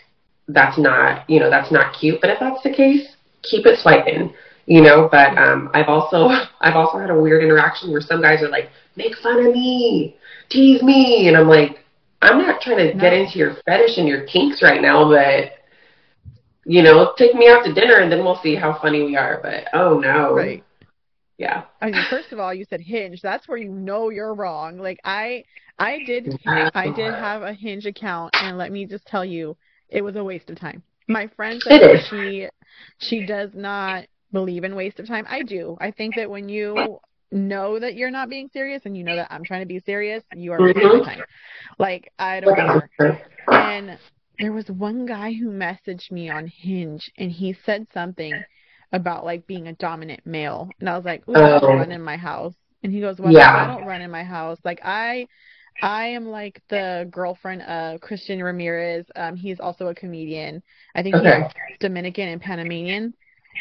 [0.47, 2.19] that's not you know that's not cute.
[2.21, 4.33] But if that's the case, keep it swiping
[4.65, 6.27] you know but um i've also
[6.61, 10.15] i've also had a weird interaction where some guys are like make fun of me
[10.49, 11.79] tease me and i'm like
[12.21, 13.01] i'm not trying to no.
[13.01, 15.51] get into your fetish and your kinks right now but
[16.65, 19.39] you know take me out to dinner and then we'll see how funny we are
[19.41, 20.33] but oh no.
[20.33, 20.63] Right.
[21.37, 21.63] Yeah.
[21.81, 23.21] I mean first of all you said hinge.
[23.21, 24.77] That's where you know you're wrong.
[24.77, 25.43] Like i
[25.79, 29.57] i did i did have a hinge account and let me just tell you
[29.89, 30.83] it was a waste of time.
[31.07, 32.47] My friend said she
[32.99, 35.25] she does not believe in waste of time.
[35.29, 35.77] I do.
[35.79, 36.99] I think that when you
[37.31, 40.23] know that you're not being serious and you know that I'm trying to be serious,
[40.35, 41.03] you are wasting mm-hmm.
[41.05, 41.23] time.
[41.79, 43.21] Like I don't care.
[43.47, 43.97] And
[44.39, 48.43] there was one guy who messaged me on Hinge and he said something
[48.91, 51.77] about like being a dominant male, and I was like, "Ooh, I don't Oh.
[51.77, 53.55] run in my house." And he goes, "Well, Yeah.
[53.55, 54.59] I don't run in my house.
[54.63, 55.27] Like I,
[55.81, 59.05] I am like the girlfriend of Christian Ramirez.
[59.15, 60.61] Um, he's also a comedian.
[60.93, 61.41] I think Okay.
[61.67, 63.13] he's Dominican and Panamanian."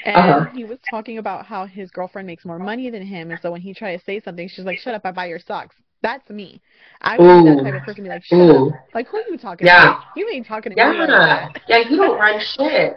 [0.05, 0.51] And Uh-huh.
[0.53, 3.61] he was talking about how his girlfriend makes more money than him, and so when
[3.61, 5.03] he tried to say something, she's like, "Shut up!
[5.05, 6.61] I buy your socks." That's me.
[7.01, 8.03] I would be that type of person.
[8.03, 8.73] Be like, "Shut up!
[8.95, 10.01] Like who are you talking Yeah.
[10.15, 10.21] to?
[10.21, 11.51] You ain't talking to me like Yeah.
[11.51, 12.97] that." Yeah, you don't run shit.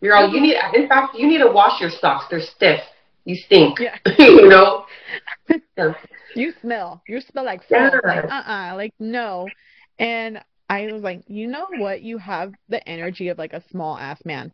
[0.00, 2.26] You're all you need in fact you need to wash your socks.
[2.28, 2.80] They're stiff.
[3.24, 3.78] You stink.
[3.78, 3.96] Yeah.
[4.18, 4.86] you know?
[5.76, 5.94] Yeah.
[6.34, 7.00] You smell.
[7.06, 7.90] You smell like Yeah.
[8.02, 9.48] Like uh uh like no.
[10.00, 12.02] And I was like, you know what?
[12.02, 14.50] You have the energy of like a small ass man.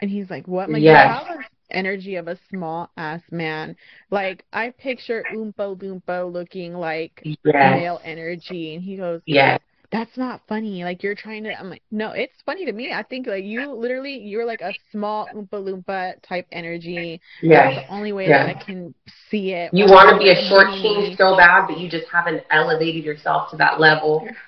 [0.00, 0.64] And he's like, what?
[0.64, 1.24] I'm like, Yes.
[1.70, 3.76] energy of a small ass man.
[4.10, 7.74] Like I picture Oompa Loompa looking like Yes.
[7.74, 9.60] male energy, and he goes, Yes.
[9.90, 10.84] that's not funny.
[10.84, 11.58] Like you're trying to.
[11.58, 12.92] I'm like, no, it's funny to me.
[12.92, 17.20] I think like you literally, you're like a small Oompa Loompa type energy.
[17.42, 18.44] That's the only way Yeah.
[18.44, 18.94] that I can
[19.30, 19.72] see it.
[19.72, 23.50] You want to be a short king so bad, but you just haven't elevated yourself
[23.50, 24.28] to that level.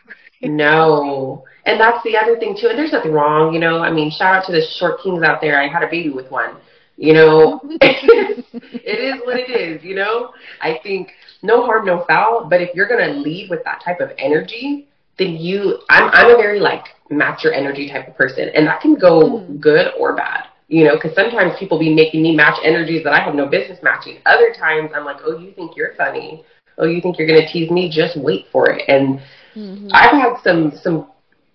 [0.42, 1.44] No.
[1.66, 2.68] And that's the other thing too.
[2.68, 3.78] And there's nothing wrong, you know.
[3.80, 5.60] I mean, shout out to the short kings out there.
[5.60, 6.56] I had a baby with one.
[6.96, 10.32] You know, it is what it is, you know.
[10.60, 11.10] I think
[11.42, 12.46] no harm, no foul.
[12.48, 14.86] But if you're gonna lead with that type of energy,
[15.18, 18.50] then you I'm I'm a very like match your energy type of person.
[18.54, 19.60] And that can go Mm.
[19.60, 20.44] good or bad.
[20.68, 23.78] You know, because sometimes people be making me match energies that I have no business
[23.82, 24.18] matching.
[24.26, 26.44] Other times I'm like, oh, you think you're funny?
[26.78, 27.90] Oh, you think you're gonna tease me?
[27.90, 28.82] Just wait for it.
[28.88, 29.20] And
[29.56, 29.90] Mhm.
[29.92, 31.06] I've had some some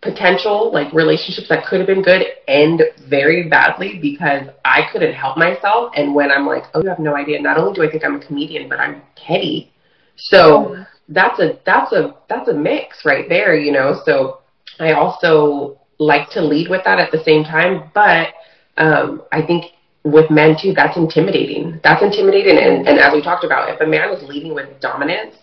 [0.02, 5.36] potential like relationships that could have been good end very badly because I couldn't help
[5.38, 5.92] myself.
[5.96, 7.42] And when I'm like, oh, you have no idea.
[7.42, 9.72] Not only do I think I'm a comedian, but I'm petty.
[10.16, 10.88] So Mhm.
[11.10, 14.00] that's a that's a that's a mix right there, you know.
[14.06, 14.40] So
[14.80, 18.34] I also like to lead with that at the same time, but
[18.78, 19.66] um, I think
[20.04, 21.80] with men too, that's intimidating.
[21.84, 25.36] That's intimidating, and, and as we talked about, if a man is leading with dominance,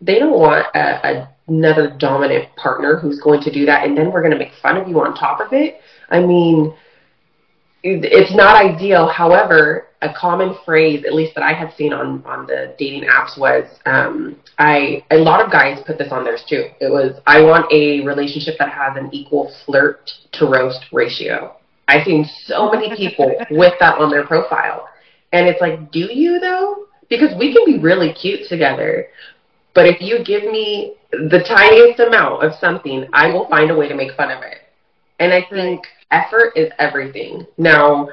[0.00, 4.10] they don't want a, a, another dominant partner who's going to do that, and then
[4.10, 5.80] we're going to make fun of you on top of it.
[6.10, 6.74] I mean,
[7.82, 9.06] it's not ideal.
[9.08, 13.38] However, a common phrase, at least that I have seen on on the dating apps,
[13.38, 16.68] was um, I a lot of guys put this on theirs too.
[16.80, 21.56] It was I want a relationship that has an equal flirt to roast ratio.
[21.88, 24.88] I've seen so many people with that on their profile,
[25.32, 26.86] and it's like, do you though?
[27.10, 29.08] Because we can be really cute together,
[29.74, 33.88] but if you give me the tiniest amount of something, I will find a way
[33.88, 34.58] to make fun of it.
[35.20, 37.46] And I think effort is everything.
[37.58, 38.08] Now,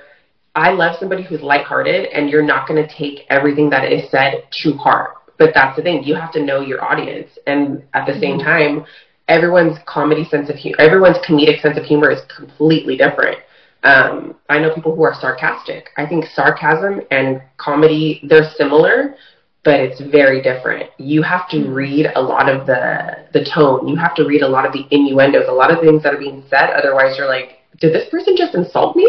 [0.56, 4.44] I love somebody who's lighthearted, and you're not going to take everything that is said
[4.64, 5.16] to heart.
[5.38, 8.86] But that's the thing; you have to know your audience, and at the same time,
[9.28, 13.38] everyone's comedy sense of humor, everyone's comedic sense of humor is completely different.
[13.84, 15.90] Um, I know people who are sarcastic.
[15.98, 19.16] I think sarcasm and comedy they're similar,
[19.64, 20.90] but it's very different.
[20.98, 23.88] You have to read a lot of the the tone.
[23.88, 26.20] You have to read a lot of the innuendos, a lot of things that are
[26.20, 26.72] being said.
[26.72, 29.08] Otherwise, you're like, did this person just insult me?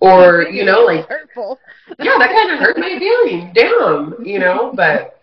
[0.00, 1.58] Or you know, like hurtful.
[1.98, 3.52] yeah, that kind of hurt my feelings.
[3.54, 4.72] Damn, you know.
[4.74, 5.20] But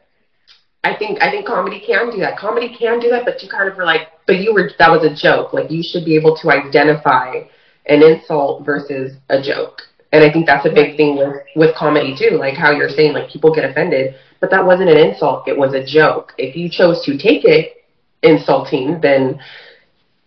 [0.83, 2.37] I think I think comedy can do that.
[2.37, 5.03] Comedy can do that, but you kind of were like, but you were that was
[5.03, 5.53] a joke.
[5.53, 7.43] Like you should be able to identify
[7.85, 9.81] an insult versus a joke.
[10.11, 12.37] And I think that's a big thing with with comedy too.
[12.37, 15.47] Like how you're saying, like people get offended, but that wasn't an insult.
[15.47, 16.33] It was a joke.
[16.37, 17.85] If you chose to take it
[18.23, 19.39] insulting, then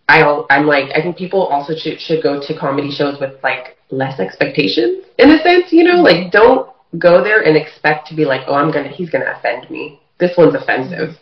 [0.09, 0.45] I don't.
[0.49, 4.19] I'm like I think people also should should go to comedy shows with like less
[4.19, 5.71] expectations in a sense.
[5.71, 9.09] You know, like don't go there and expect to be like, oh, I'm gonna he's
[9.09, 9.99] gonna offend me.
[10.19, 11.17] This one's offensive.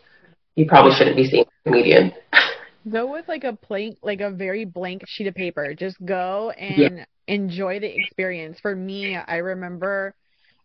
[0.56, 2.14] You probably shouldn't be seeing a comedian.
[2.90, 5.74] Go with like a blank, like a very blank sheet of paper.
[5.74, 8.60] Just go and enjoy the experience.
[8.62, 10.16] For me, I remember,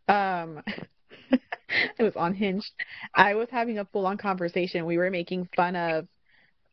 [0.09, 0.63] um,
[1.71, 2.73] it was on unhinged.
[3.15, 4.87] I was having a full-on conversation.
[4.87, 6.07] We were making fun of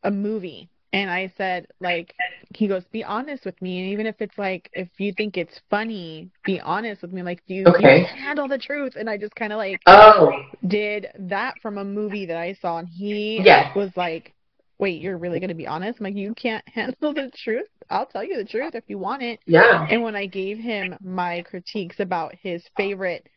[0.04, 2.16] a movie, and I said, like,
[2.56, 5.60] he goes, "Be honest with me, and even if it's like, if you think it's
[5.70, 7.24] funny, be honest with me.
[7.24, 8.00] Like, you, Okay.
[8.00, 11.78] you can't handle the truth." And I just kind of like Oh, did that from
[11.78, 13.76] a movie that I saw, and he Yes.
[13.76, 14.35] was like,
[14.80, 16.00] "Wait, you're really gonna be honest?
[16.00, 17.68] I'm like, you can't handle the truth.
[17.90, 19.88] I'll tell you the truth if you want it." yeah.
[19.88, 23.28] And when I gave him my critiques about his favorite,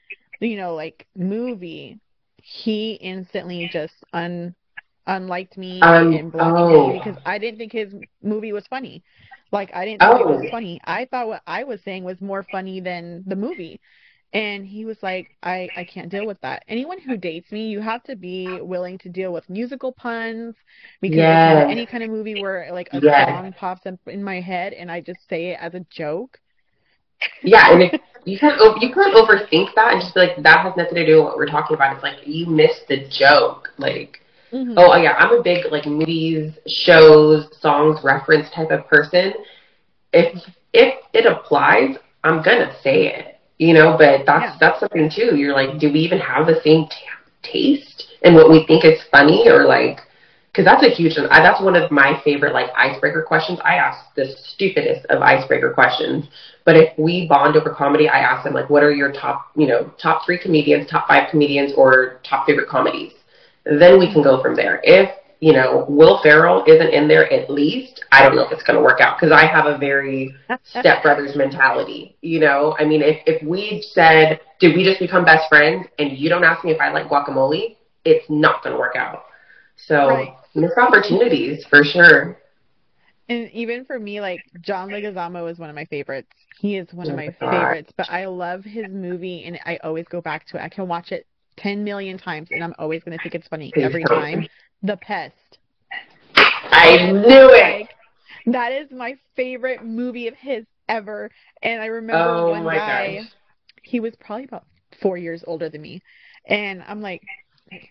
[0.41, 1.99] you know, like movie,
[2.43, 4.55] he instantly just un
[5.07, 6.69] unliked me Um, and blocked oh.
[6.69, 9.03] me because I didn't think his movie was funny.
[9.53, 10.51] Like I didn't think it was Oh.
[10.51, 10.81] funny.
[10.85, 13.81] I thought what I was saying was more funny than the movie.
[14.33, 16.65] And he was like, I, I can't deal with that.
[16.69, 20.55] Anyone who dates me, you have to be willing to deal with musical puns
[21.01, 21.69] because Yes.
[21.69, 23.29] any kind of movie where like a Yes.
[23.29, 26.39] song pops up in my head and I just say it as a joke,
[27.43, 27.93] Yeah, and if
[28.25, 31.17] you can't you can't overthink that and just be like that has nothing to do
[31.17, 31.95] with what we're talking about.
[31.95, 33.71] It's like you missed the joke.
[33.79, 34.21] Like,
[34.53, 34.77] mm-hmm.
[34.77, 39.33] oh yeah, I'm a big like movies, shows, songs reference type of person.
[40.13, 40.39] If
[40.73, 43.38] if it applies, I'm gonna say it.
[43.59, 44.57] You know, but that's yeah.
[44.61, 45.37] that's something too.
[45.37, 46.97] You're like, do we even have the same t-
[47.43, 50.01] taste and what we think is funny or like?
[50.53, 51.17] Because that's a huge.
[51.31, 53.59] I, that's one of my favorite like icebreaker questions.
[53.65, 56.27] I ask the stupidest of icebreaker questions
[56.65, 59.67] but if we bond over comedy, I ask them like, what are your top, you
[59.67, 63.13] know, top three comedians, top five comedians, or top favorite comedies?
[63.65, 64.81] Then we can go from there.
[64.83, 68.63] If you know Will Ferrell isn't in there at least, I don't know if it's
[68.63, 70.35] going to work out because I have a very
[70.75, 72.17] stepbrothers mentality.
[72.23, 76.17] You know, I mean, if if we said, did we just become best friends, and
[76.17, 79.25] you don't ask me if I like guacamole, it's not going to work out.
[79.77, 80.35] So right.
[80.55, 82.39] missed opportunities for sure.
[83.29, 86.31] And even for me, like John Leguizamo is one of my favorites.
[86.59, 90.07] He is one of oh my favorites, but I love his movie, and I always
[90.09, 90.63] go back to it.
[90.63, 93.73] I can watch it ten million times, and I'm always going to think it's funny
[93.77, 94.49] every time.
[94.83, 95.59] The Pest.
[96.37, 97.81] I knew it.
[97.81, 97.91] Like,
[98.47, 101.31] that is my favorite movie of his ever.
[101.63, 103.27] And I remember oh one guy, gosh.
[103.83, 104.65] he was probably about
[105.03, 106.03] four years older than me,
[106.47, 107.23] and I'm like,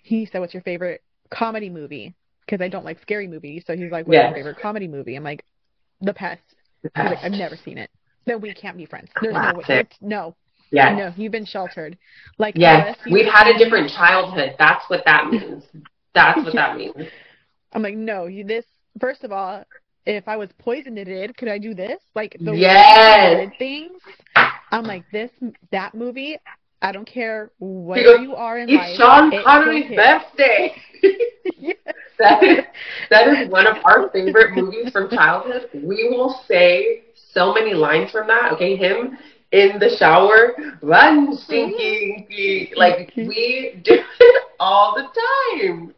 [0.03, 3.91] he said, "What's your favorite comedy movie?" Because I don't like scary movies, so he's
[3.91, 4.29] like, "What's yes.
[4.29, 5.43] your favorite comedy movie?" I'm like,
[6.01, 6.41] The Pest.
[6.81, 7.15] The Pest.
[7.15, 7.89] Like, I've never seen it
[8.27, 9.09] then we can't be friends.
[9.21, 9.93] There's Classic.
[10.01, 10.31] no way.
[10.31, 10.35] No.
[10.69, 10.93] Yeah.
[10.93, 11.97] No, you've been sheltered.
[12.37, 14.55] Like yes, we've had a different childhood.
[14.59, 15.63] That's what that means.
[16.17, 16.95] That's what that means.
[17.73, 18.65] I'm like, no, this.
[18.99, 19.63] First of all,
[20.07, 21.99] if I was poisoned, it could I do this?
[22.15, 23.51] Like the yes.
[23.59, 24.01] things.
[24.71, 25.29] I'm like this,
[25.71, 26.37] that movie.
[26.81, 28.89] I don't care where goes, you are in it's life.
[28.89, 30.75] It's Sean Connery's birthday.
[31.57, 31.75] yes.
[32.19, 32.63] That is
[33.11, 35.69] that is one of our favorite movies from childhood.
[35.71, 38.53] We will say so many lines from that.
[38.53, 39.19] Okay, him
[39.51, 45.03] in the shower, run, stinky, like we do it all the
[45.61, 45.93] time.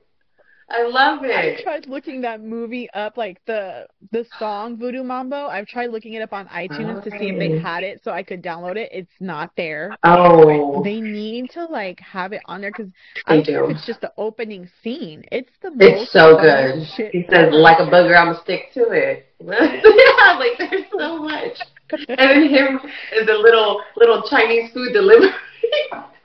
[0.72, 1.60] I love it.
[1.60, 5.48] I tried looking that movie up, like the the song Voodoo Mambo.
[5.48, 7.60] I've tried looking it up on iTunes to see if they oh.
[7.60, 8.90] had it so I could download it.
[8.92, 9.98] It's not there.
[10.04, 10.84] Oh.
[10.84, 12.92] They need to like have it on there because
[13.26, 15.24] I don't if it's just the opening scene.
[15.32, 16.86] It's the most It's so good.
[16.96, 17.12] Shit.
[17.14, 19.26] He says like a booger, I'm gonna stick to it.
[19.40, 21.58] yeah, like there's so much.
[21.92, 22.80] And then him
[23.14, 25.30] is the little little Chinese food delivery.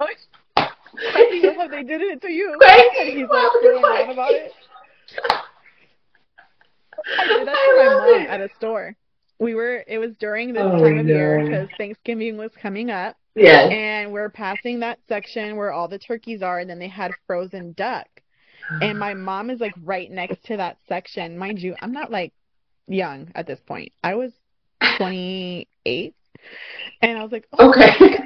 [0.00, 0.06] Oh,
[0.98, 2.56] I know how they did it to you.
[2.60, 4.52] Thank and he's like going on about it.
[7.18, 8.28] I did that to my mom it.
[8.28, 8.96] at a store.
[9.38, 9.84] We were.
[9.86, 11.12] It was during this oh, time of no.
[11.12, 13.16] year because Thanksgiving was coming up.
[13.34, 13.70] Yes.
[13.72, 17.72] And we're passing that section where all the turkeys are, and then they had frozen
[17.72, 18.06] duck.
[18.80, 21.36] And my mom is like right next to that section.
[21.36, 22.32] Mind you, I'm not like
[22.86, 23.92] young at this point.
[24.02, 24.32] I was
[24.96, 26.14] 28,
[27.02, 28.20] and I was like, oh, okay.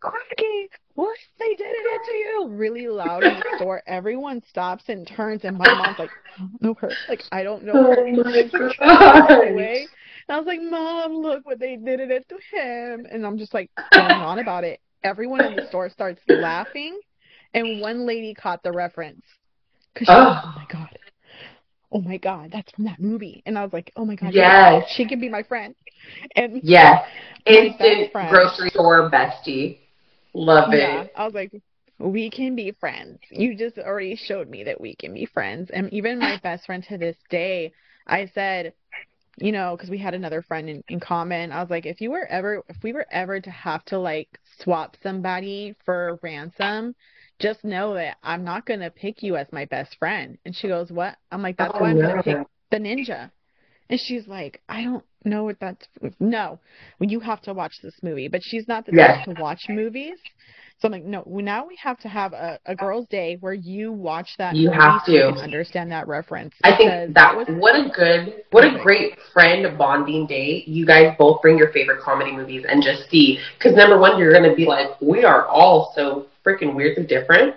[0.00, 0.68] Cracky,
[0.98, 1.16] what?
[1.38, 2.48] They did it to you!
[2.48, 3.84] Really loud in the store.
[3.86, 6.10] Everyone stops and turns, and my mom's like,
[6.60, 6.90] no her.
[7.08, 7.98] Like, I don't know her.
[8.00, 8.42] Oh my
[8.80, 9.48] God.
[9.52, 9.86] Away.
[10.26, 13.06] And I was like, Mom, look what they did it to him.
[13.08, 14.80] And I'm just like going on about it.
[15.04, 16.98] Everyone in the store starts laughing,
[17.54, 19.22] and one lady caught the reference.
[19.94, 20.40] Cause she oh.
[20.44, 20.98] oh my God.
[21.92, 23.40] Oh my God, that's from that movie.
[23.46, 24.82] And I was like, oh my God, yes.
[24.96, 25.76] she can be my friend.
[26.34, 27.04] And yes,
[27.46, 29.78] instant grocery store bestie.
[30.34, 30.78] Love it.
[30.78, 31.52] Yeah, I was like,
[31.98, 33.18] we can be friends.
[33.30, 35.70] You just already showed me that we can be friends.
[35.70, 37.72] And even my best friend to this day,
[38.06, 38.72] I said,
[39.38, 41.52] you know, because we had another friend in, in common.
[41.52, 44.28] I was like, if you were ever, if we were ever to have to like
[44.58, 46.94] swap somebody for ransom,
[47.38, 50.38] just know that I'm not going to pick you as my best friend.
[50.44, 51.16] And she goes, what?
[51.30, 53.30] I'm like, that's oh, why I'm going to pick the ninja.
[53.90, 55.86] And she's like, I don't know what that's.
[56.20, 56.58] No,
[56.98, 58.28] well, you have to watch this movie.
[58.28, 60.18] But she's not the type to watch movies.
[60.80, 61.24] So I'm like, no.
[61.26, 64.54] Now we have to have a, a girls' day where you watch that.
[64.54, 66.54] You movie have so to understand that reference.
[66.62, 70.62] I think that was what a good, what a great friend bonding day.
[70.66, 73.40] You guys both bring your favorite comedy movies and just see.
[73.58, 77.56] Because number one, you're gonna be like, we are all so freaking weirdly different,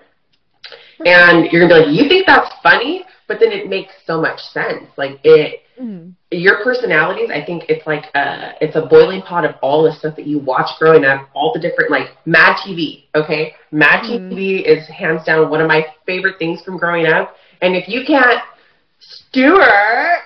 [0.99, 1.05] mm-hmm.
[1.05, 4.39] and you're gonna be like, you think that's funny, but then it makes so much
[4.39, 4.85] sense.
[4.97, 6.13] Like it Mm.
[6.31, 10.15] Your personalities, I think it's like a, it's a boiling pot of all the stuff
[10.15, 13.05] that you watch growing up, all the different like Mad TV.
[13.15, 14.31] Okay, Mad mm.
[14.31, 17.35] TV is hands down one of my favorite things from growing up.
[17.61, 18.41] And if you can't,
[18.99, 20.21] Stuart,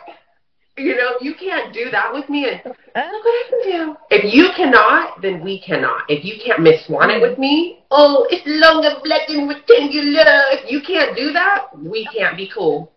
[0.78, 3.96] you know, if you can't do that with me, and look what I can do.
[4.10, 6.04] If you cannot, then we cannot.
[6.10, 10.52] If you can't Miss Swan it with me, oh, it's long and black and rectangular.
[10.52, 12.92] If you can't do that, we can't be cool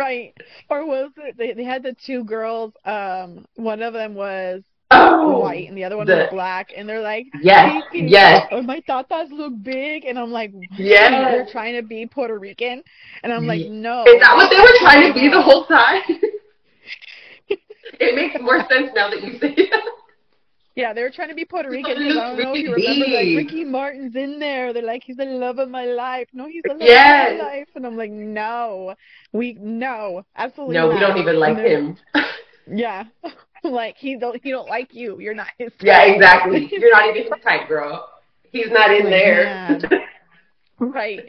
[0.00, 0.34] right.
[0.68, 5.38] Or was it they, they had the two girls, um one of them was oh,
[5.38, 8.62] white and the other one the- was black, and they're like, yes, "Hey, yes, oh,
[8.62, 11.10] my tatas look big, and I'm like, yes.
[11.10, 12.82] they're trying to be Puerto Rican,
[13.22, 14.04] and I'm like, no.
[14.04, 16.02] Is that what they were trying to be the whole time?
[18.00, 19.82] it makes more sense now that you say that.
[20.76, 23.36] Yeah, they were trying to be Puerto Rican I don't know if you remember, like.
[23.36, 24.72] Ricky Martin's in there.
[24.72, 26.28] They're like, he's the love of my life.
[26.32, 27.32] No, he's the love Yes.
[27.32, 28.94] of my life, and I'm like, no,
[29.32, 30.76] we no, absolutely.
[30.76, 31.96] No, we don't even like him.
[32.72, 33.04] Yeah,
[33.64, 35.18] like he don't he don't like you.
[35.18, 35.72] You're not his.
[35.82, 36.68] Yeah, exactly.
[36.72, 38.08] You're not even his type, girl.
[38.52, 39.80] He's not in there.
[40.78, 41.20] Right.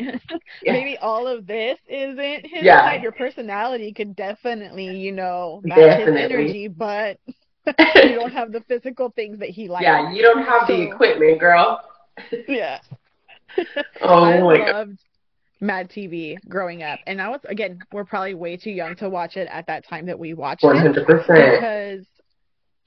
[0.62, 0.74] Yeah.
[0.74, 2.82] Maybe all of this isn't his Yeah.
[2.84, 3.02] type.
[3.02, 6.22] Your personality could definitely, you know, match Definitely.
[6.22, 7.18] his energy, but
[8.06, 9.84] you don't have the physical things that he likes.
[9.84, 11.82] yeah, you don't have the equipment, girl.
[12.48, 12.80] Yeah.
[14.02, 14.74] Oh I my god.
[14.74, 15.00] loved
[15.60, 19.38] Mad TV growing up, and I was again, we're probably way too young to watch
[19.38, 21.62] it at that time that we watched One it hundred percent.
[21.62, 22.06] because.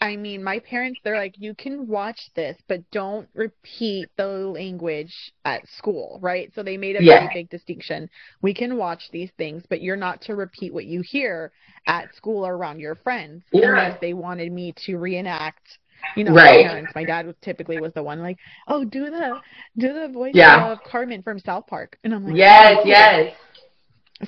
[0.04, 5.32] I mean, my parents, they're like, you can watch this, but don't repeat the language
[5.46, 6.52] at school, right?
[6.54, 7.20] So they made a Yeah.
[7.20, 8.10] very big distinction.
[8.42, 11.52] We can watch these things, but you're not to repeat what you hear
[11.86, 13.70] at school or around your friends Yeah.
[13.70, 15.78] unless they wanted me to reenact.
[16.16, 16.64] You know, Right.
[16.64, 16.94] my parents.
[16.94, 18.36] My dad was typically was the one like,
[18.68, 19.40] oh, do the
[19.78, 20.70] do the voice Yeah.
[20.70, 23.34] of Cartman from South Park, and I'm like, Yes, "Oh." yes.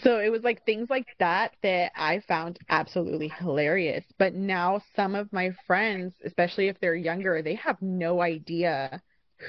[0.02, 4.04] So it was like things like that that I found absolutely hilarious.
[4.18, 9.00] But now some of my friends, especially if they're younger, they have no idea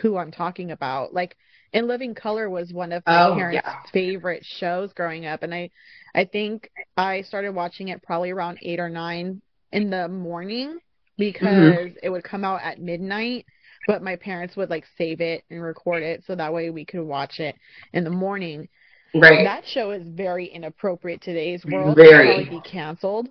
[0.02, 1.14] who I'm talking about.
[1.14, 1.36] Like
[1.74, 3.88] In Living Color was one of my Oh, parents' yeah.
[3.92, 5.70] favorite shows growing up, and I
[6.16, 10.80] I think I started watching it probably around eight or nine in the morning
[11.18, 11.98] because Mm-hmm.
[12.04, 13.46] it would come out at midnight.
[13.86, 17.04] But my parents would like save it and record it so that way we could
[17.04, 17.56] watch it
[17.94, 18.68] in the morning.
[19.14, 19.44] Right.
[19.44, 21.96] That show is very inappropriate today's world.
[21.96, 22.42] Very.
[22.42, 23.30] It'd be canceled.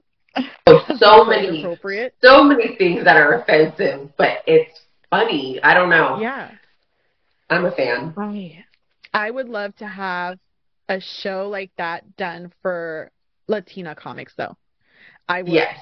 [0.67, 2.15] Oh, so many, inappropriate.
[2.23, 5.61] so many things that are offensive, but it's funny.
[5.63, 6.19] I don't know.
[6.21, 6.51] Yeah.
[7.51, 8.13] I'm a fan.
[8.17, 8.65] I
[9.15, 10.39] I would love to have
[10.89, 13.11] a show like that done for
[13.49, 14.57] Latina comics though.
[15.29, 15.79] I would Yes.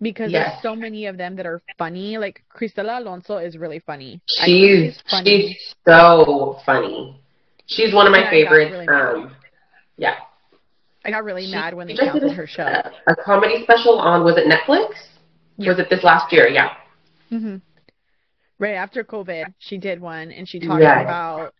[0.00, 0.52] because Yes.
[0.52, 2.16] there's so many of them that are funny.
[2.18, 4.20] Like Cristela Alonzo is really funny.
[4.40, 5.48] I She's funny.
[5.52, 7.20] she's so funny.
[7.66, 8.70] She's one of my Yeah, favorites.
[8.72, 9.36] really um,
[9.96, 10.14] yeah.
[11.04, 12.62] I got really She- mad when they canceled her show.
[12.64, 14.90] A, a comedy special on was it Netflix?
[15.56, 15.70] Yeah.
[15.70, 16.48] Was it this last year?
[16.48, 16.74] Yeah.
[17.32, 17.56] Mm-hmm.
[18.58, 21.02] Right after COVID, she did one, and she talked Yes.
[21.02, 21.52] about,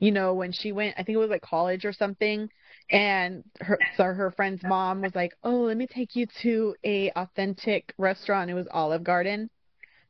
[0.00, 2.48] you know, when she went, I think it was like college or something,
[2.90, 7.10] and her so her friend's mom was like, "Oh, let me take you to a
[7.12, 9.48] authentic restaurant." It was Olive Garden.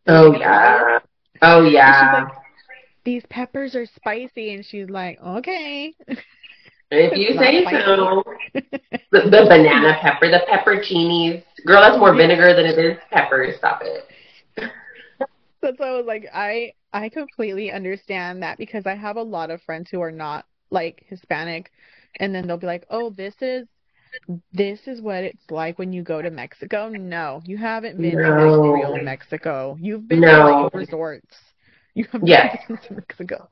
[0.07, 0.98] Oh yeah.
[1.42, 2.28] Oh yeah.
[3.05, 5.94] These peppers are spicy, and she's like, "Okay."
[6.90, 8.22] if you say so.
[9.11, 11.42] The, the banana pepper, the pepperoncinis.
[11.66, 13.46] Girl, that's more vinegar than it is pepper.
[13.59, 14.07] Stop it.
[15.62, 19.51] That's why I was like, I I completely understand that because I have a lot
[19.51, 21.70] of friends who are not like Hispanic,
[22.16, 23.66] and then they'll be like, "Oh, this is
[24.53, 28.28] this is what it's like when you go to Mexico." No, you haven't been to
[28.28, 28.62] No.
[28.62, 29.76] like real Mexico.
[29.80, 30.46] You've been No.
[30.46, 31.36] to like resorts.
[31.95, 32.59] You have Yes.
[32.68, 33.49] been Mexico.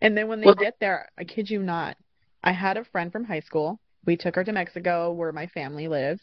[0.00, 1.96] And then when they Well- get there, I kid you not,
[2.42, 3.80] I had a friend from high school.
[4.06, 6.20] We took her to Mexico where my family lives,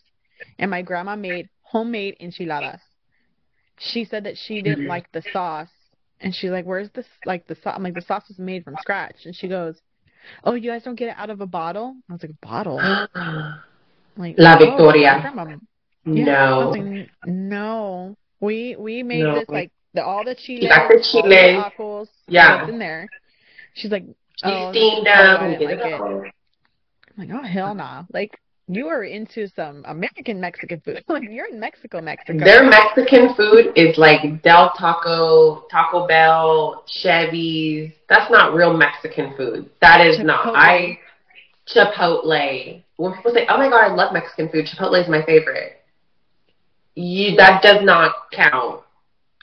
[0.59, 2.79] and my grandma made homemade enchiladas.
[3.77, 4.89] She said that she didn't Mhm.
[4.89, 5.71] like the sauce,
[6.19, 7.07] and she's like, "Where's this?
[7.25, 7.73] Like the sauce?
[7.75, 9.81] I'm like, the sauce is made from scratch." And she goes,
[10.43, 12.77] "Oh, you guys don't get it out of a bottle?" I was like, "Bottle?"
[14.17, 15.19] Like, La "Oh, Victoria.
[15.21, 15.45] grandma
[16.05, 16.25] yeah.
[16.25, 16.69] No.
[16.69, 18.15] like, no.
[18.39, 19.35] We we made No.
[19.39, 22.67] this like the all the chiles, got the all the apples, Yeah.
[22.67, 23.07] in there.
[23.73, 24.03] She's like,
[24.37, 25.59] She oh, steamed I them.
[25.59, 25.91] didn't Get like
[26.25, 26.33] it.
[27.17, 28.03] I'm like, oh hell nah.
[28.13, 31.03] Like you are into some American Mexican food.
[31.09, 32.39] like you're in Mexico, Mexico.
[32.43, 37.91] Their Mexican food is like Del Taco, Taco Bell, Chevy's.
[38.07, 39.69] That's not real Mexican food.
[39.81, 40.55] That is not.
[40.55, 40.99] I
[41.67, 42.83] Chipotle.
[42.97, 45.81] When people say, "Oh my god, I love Mexican food," Chipotle is my favorite.
[46.95, 48.81] You, that does not count.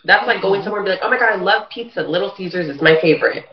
[0.09, 2.03] That's like going somewhere and be like, "Oh my god, I love pizza.
[2.03, 3.45] Little Caesars is my favorite."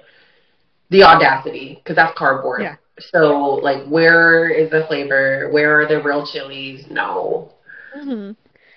[0.89, 2.61] The audacity, because that's cardboard.
[2.61, 2.75] Yeah.
[2.99, 5.49] So, like, where is the flavor?
[5.51, 6.87] Where are the real chilies?
[6.89, 7.51] No.
[7.93, 8.31] hmm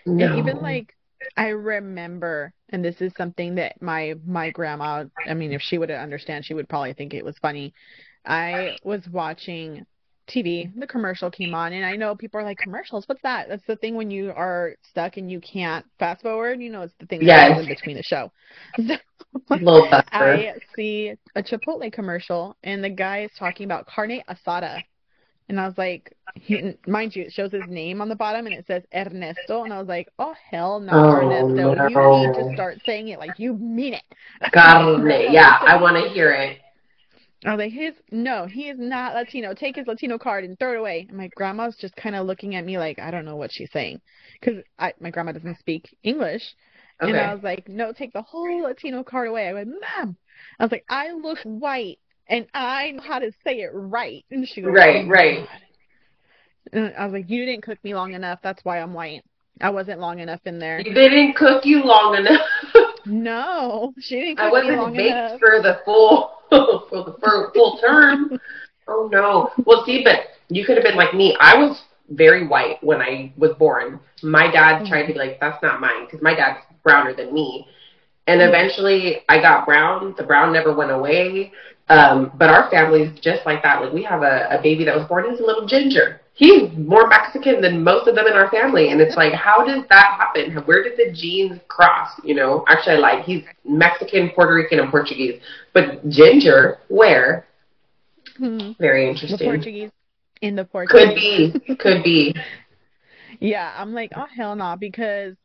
[0.07, 0.26] No.
[0.26, 0.95] And even like
[1.37, 5.91] I remember, and this is something that my my grandma, I mean, if she would
[5.91, 7.72] understand, she would probably think it was funny.
[8.26, 9.87] I was watching
[10.29, 10.81] TV, mm-hmm.
[10.81, 13.49] the commercial came on, and I know people are like, commercials, what's that?
[13.49, 16.95] That's the thing when you are stuck and you can't fast forward, you know, it's
[17.01, 17.49] the thing that Yes.
[17.49, 18.31] happens in between the show.
[19.49, 20.05] buster.
[20.12, 24.83] I see a Chipotle commercial, and the guy is talking about carne asada.
[25.49, 28.55] And I was like, he, mind you, it shows his name on the bottom and
[28.55, 29.64] it says Ernesto.
[29.64, 31.74] And I was like, oh, hell no, Oh, Ernesto.
[31.74, 31.89] no.
[31.89, 34.03] You need to start saying it like you mean it.
[34.53, 35.07] Carne.
[35.33, 36.59] Yeah, I want to hear it.
[37.45, 39.55] I was like, his no, he is not Latino.
[39.55, 41.07] Take his Latino card and throw it away.
[41.09, 43.70] And my grandma's just kind of looking at me like I don't know what she's
[43.72, 44.01] saying,
[44.41, 44.62] because
[45.01, 46.43] my grandma doesn't speak English.
[47.01, 47.12] Okay.
[47.12, 49.47] And I was like, no, take the whole Latino card away.
[49.47, 50.16] I went, ma'am.
[50.59, 54.24] I was like, I look white and I know how to say it right.
[54.30, 55.47] And she goes, Right, "Oh right.
[55.47, 55.59] God."
[56.72, 58.41] And I was like, you didn't cook me long enough.
[58.43, 59.22] That's why I'm white.
[59.61, 60.80] I wasn't long enough in there.
[60.80, 62.41] You didn't cook you long enough.
[63.07, 65.41] No, she didn't I cook me I wasn't baked enough.
[65.41, 66.38] for the full
[66.88, 68.38] for the for full term.
[68.86, 69.51] Oh no.
[69.64, 71.36] Well, see, but you could have been like me.
[71.40, 71.80] I was
[72.11, 74.01] very white when I was born.
[74.22, 77.66] My dad tried to be like, "That's not mine," because my dad's browner than me.
[78.26, 80.14] And eventually, I got brown.
[80.16, 81.53] The brown never went away.
[81.88, 83.80] Um, but our family's just like that.
[83.80, 85.30] Like we have a, a baby that was born.
[85.30, 86.20] He's a little ginger.
[86.39, 88.91] He's more Mexican than most of them in our family.
[88.93, 90.55] And it's like, how does that happen?
[90.66, 92.11] Where did the genes cross?
[92.22, 93.24] You know, actually, I lied.
[93.24, 95.41] He's Mexican, Puerto Rican, and Portuguese.
[95.74, 97.45] But ginger, where?
[98.36, 98.72] Hmm.
[98.78, 99.49] Very The interesting.
[99.49, 99.91] Portuguese
[100.41, 101.53] in the Portuguese.
[101.53, 101.74] Could be.
[101.76, 102.34] Could be.
[103.41, 105.36] Yeah, I'm like, oh hell no, because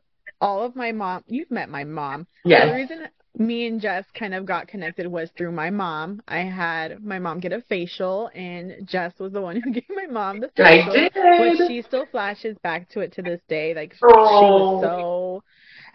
[0.42, 2.28] all of my mom, you've met my mom.
[2.44, 2.74] The Yes.
[2.74, 3.08] reason
[3.38, 6.22] me and Jess kind of got connected was through my mom.
[6.28, 10.06] I had my mom get a facial, and Jess was the one who gave my
[10.06, 10.94] mom the I facial.
[10.94, 11.58] did.
[11.58, 13.74] But she still flashes back to it to this day.
[13.74, 14.78] Like she Oh.
[14.78, 15.44] was so.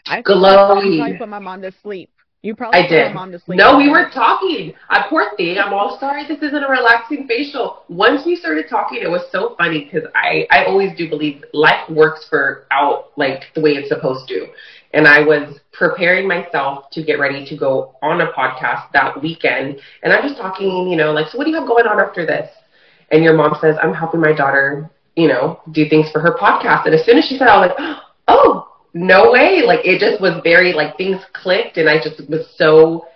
[0.07, 0.93] I Glowy.
[0.93, 2.11] You probably put my mom to sleep.
[2.43, 3.07] You probably I put did.
[3.09, 3.59] my mom to sleep.
[3.59, 4.72] No, we were talking.
[4.89, 5.59] I poor thing.
[5.59, 6.26] I'm all sorry.
[6.26, 7.82] This isn't a relaxing facial.
[7.89, 11.89] Once we started talking, it was so funny because I I always do believe life
[11.91, 14.47] works for out like the way it's supposed to.
[14.93, 19.80] And I was preparing myself to get ready to go on a podcast that weekend,
[20.03, 22.24] and I'm just talking, you know, like, so what do you have going on after
[22.24, 22.49] this?
[23.11, 26.86] And your mom says, I'm helping my daughter, you know, do things for her podcast.
[26.86, 29.62] And as soon as she said, I was like, oh, no way.
[29.64, 33.07] Like it just was very like things clicked and I just was so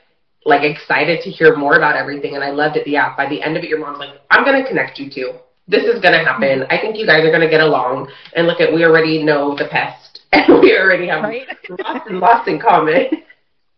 [0.44, 2.86] like excited to hear more about everything and I loved it.
[2.86, 3.14] Yeah.
[3.16, 5.32] By the end of it, your mom's like, I'm gonna connect you two.
[5.68, 6.64] This is gonna happen.
[6.70, 8.08] I think you guys are gonna get along.
[8.34, 11.46] And look at we already know the pest and we already have Right?
[11.68, 13.06] lots and lots in common.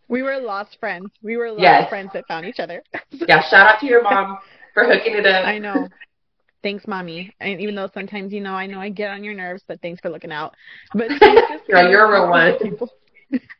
[0.07, 1.09] We were lost friends.
[1.23, 1.89] We were lost Yes.
[1.89, 2.83] friends that found each other.
[3.27, 4.37] Yeah, shout out to your mom
[4.73, 5.45] for hooking it up.
[5.45, 5.87] I know.
[6.61, 7.33] Thanks, mommy.
[7.39, 10.01] And even though sometimes, you know, I know I get on your nerves, but thanks
[10.01, 10.53] for looking out.
[10.93, 11.09] But
[11.67, 12.57] Girl, you're a real one.
[12.59, 12.89] People.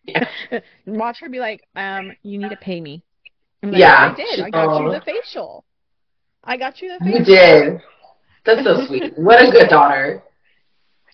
[0.06, 0.28] Yeah.
[0.86, 3.04] Watch her be like, um, you need to pay me.
[3.64, 4.12] Like, Yeah.
[4.12, 4.40] I did.
[4.42, 5.66] I got you the facial.
[6.44, 7.20] I got you the facial.
[7.20, 7.82] You did.
[8.46, 9.18] That's so sweet.
[9.18, 10.22] What a good daughter.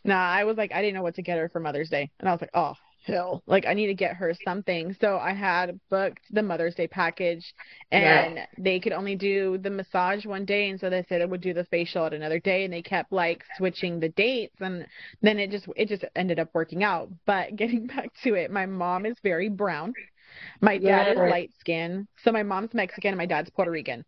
[0.04, 2.10] Nah, I was like, I didn't know what to get her for Mother's Day.
[2.20, 2.74] And I was like, oh,
[3.06, 3.44] hell.
[3.46, 4.96] Like, I need to get her something.
[5.00, 7.54] So I had booked the Mother's Day package,
[7.92, 10.70] and they could only do the massage one day.
[10.70, 12.64] And so they said it would do the facial at another day.
[12.64, 14.56] And they kept like switching the dates.
[14.60, 14.88] And
[15.22, 17.10] then it just, it just ended up working out.
[17.26, 19.96] But getting back to it, my mom is very brown.
[20.62, 21.26] My dad is Yes.
[21.26, 22.08] light skin.
[22.24, 24.06] So my mom's Mexican and my dad's Puerto Rican.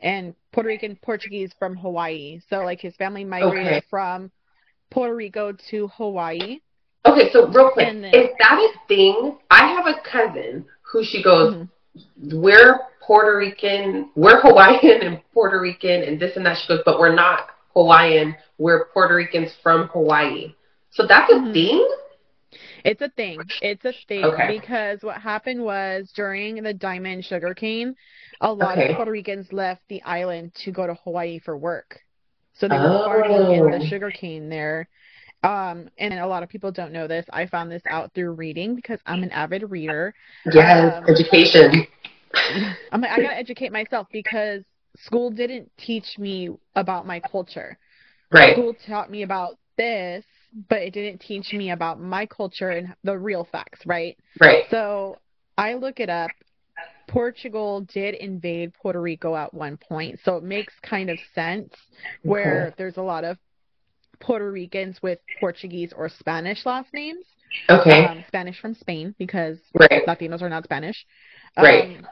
[0.00, 2.40] And Puerto Rican Portuguese from Hawaii.
[2.48, 3.82] So like his family migrated Okay.
[3.90, 4.30] from
[4.90, 6.60] Puerto Rico to Hawaii.
[7.04, 9.38] Okay, so real quick, then- is that a thing?
[9.50, 11.68] I have a cousin who she goes, Mhm.
[12.34, 16.58] we're Puerto Rican, we're Hawaiian and Puerto Rican and this and that.
[16.58, 20.54] She goes, but we're not Hawaiian, we're Puerto Ricans from Hawaii.
[20.90, 21.52] So that's a Mhm.
[21.52, 21.88] thing?
[22.84, 23.40] It's a thing.
[23.60, 24.58] It's a thing Okay.
[24.58, 27.94] because what happened was during the diamond sugarcane,
[28.40, 28.90] a lot Okay.
[28.90, 32.00] of Puerto Ricans left the island to go to Hawaii for work.
[32.58, 33.78] So they were farming in Oh.
[33.78, 34.88] the sugarcane there.
[35.42, 37.24] Um, and a lot of people don't know this.
[37.30, 40.14] I found this out through reading because I'm an avid reader.
[40.50, 41.86] Yes, Um, education.
[42.92, 44.62] I'm like, I gotta educate myself because
[44.98, 47.78] school didn't teach me about my culture.
[48.32, 48.54] Right.
[48.54, 50.24] School taught me about this,
[50.68, 54.16] but it didn't teach me about my culture and the real facts, right?
[54.40, 54.64] Right.
[54.70, 55.18] So
[55.58, 56.30] I look it up.
[57.16, 61.72] Portugal did invade Puerto Rico at one point, so it makes kind of sense
[62.24, 63.38] where there's a lot of
[64.20, 67.24] Puerto Ricans with Portuguese or Spanish last names.
[67.70, 68.04] Okay.
[68.04, 70.04] Um, Spanish from Spain because right.
[70.06, 71.06] Latinos are not Spanish.
[71.56, 71.96] Right.
[71.96, 72.06] Um,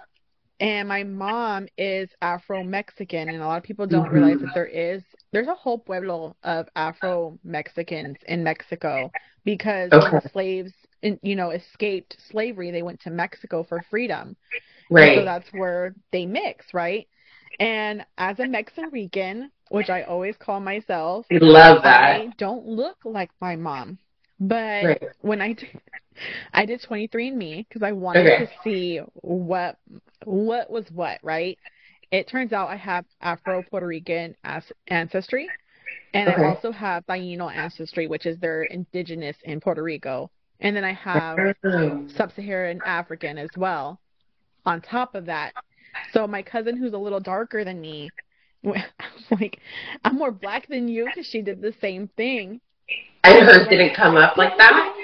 [0.58, 4.12] and my mom is Afro Mexican, and a lot of people don't Mhm.
[4.12, 5.02] realize that there is
[5.32, 9.12] there's a whole pueblo of Afro Mexicans in Mexico
[9.44, 10.20] because Okay.
[10.32, 12.70] slaves, you know, escaped slavery.
[12.70, 14.34] They went to Mexico for freedom.
[14.96, 17.08] And so that's where they mix, right?
[17.58, 22.02] And as a Mexican, which I always call myself, I love that.
[22.02, 23.98] I don't look like my mom.
[24.40, 25.02] But Right.
[25.20, 25.80] when I did,
[26.52, 28.36] I did 23andMe because I wanted Okay.
[28.36, 29.76] to see what
[30.24, 31.58] what was what, right?
[32.10, 35.54] it turns out I have Afro Puerto Rican as- ancestry,
[36.14, 36.42] and Okay.
[36.42, 40.30] I also have Taino ancestry, which is their indigenous in Puerto Rico,
[40.60, 44.00] and then I have Um, sub-Saharan African as well.
[44.66, 45.52] On top of that,
[46.12, 48.10] so my cousin who's a little darker than me,
[48.64, 49.60] I was like,
[50.04, 52.60] I'm more black than you because she did the same thing.
[53.24, 54.94] and hers didn't come up like that.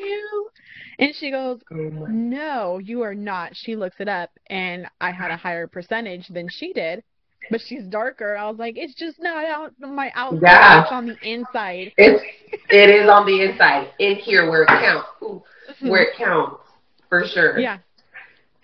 [0.99, 3.57] And she goes, Oh No, you are not.
[3.57, 7.03] She looks it up, and I had a higher percentage than she did,
[7.51, 8.37] but she's darker.
[8.37, 10.43] I was like, It's just not out my outside.
[10.43, 10.83] Yeah.
[10.83, 11.93] It's on the inside.
[11.97, 12.23] It's
[12.69, 15.43] it is on the inside, in here where it counts, Ooh,
[15.81, 16.63] where it counts
[17.09, 17.59] for sure.
[17.59, 17.79] Yeah.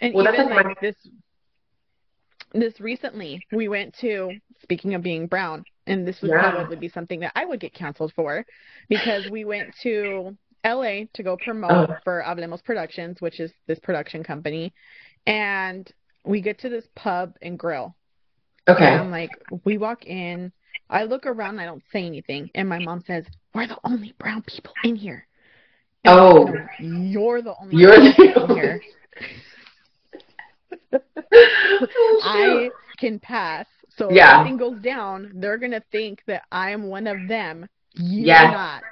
[0.01, 0.97] And Well, even like like this
[2.53, 4.31] this recently we went to
[4.63, 6.51] speaking of being brown, and this would Yeah.
[6.51, 8.45] probably be something that I would get canceled for
[8.89, 11.97] because we went to LA to go promote Oh.
[12.05, 14.73] for Hablemos Productions, which is this production company,
[15.27, 15.91] and
[16.25, 17.95] we get to this pub and grill.
[18.69, 18.85] Okay.
[18.85, 19.31] And I'm like,
[19.65, 20.53] we walk in,
[20.91, 23.25] I look around, I don't say anything, and my mom says,
[23.55, 25.27] "We're the only brown people in here."
[26.05, 26.55] And Oh.
[26.81, 28.81] you're the only You're brown the only- here.
[30.93, 33.67] Oh, I can pass.
[33.97, 34.25] So Yeah.
[34.25, 37.67] if something goes down, they're gonna think that I am one of them.
[37.95, 38.53] You're Yes.
[38.53, 38.83] not.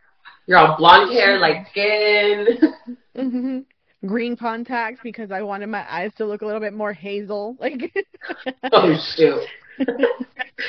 [0.46, 2.46] You're all blonde hair, light skin.
[3.16, 3.58] hmm
[4.06, 7.56] Green contacts because I wanted my eyes to look a little bit more hazel.
[7.58, 7.94] Like
[8.72, 9.40] Oh shoot.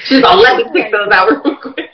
[0.05, 1.84] She's all let me take those out real quick.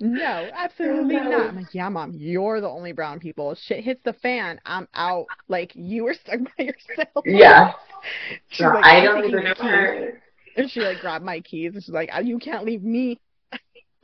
[0.00, 1.24] No, absolutely no.
[1.30, 1.48] not.
[1.50, 3.54] I'm like, yeah, mom, you're the only brown people.
[3.56, 5.26] Shit hits the fan, I'm out.
[5.48, 7.24] Like you were stuck by yourself.
[7.24, 7.72] Yeah.
[8.50, 10.22] She's Girl, like, I "I'm don't even know keys." her.
[10.56, 13.18] And she like grabbed my keys and she's like, "Ah, you can't leave me.
[13.52, 13.58] I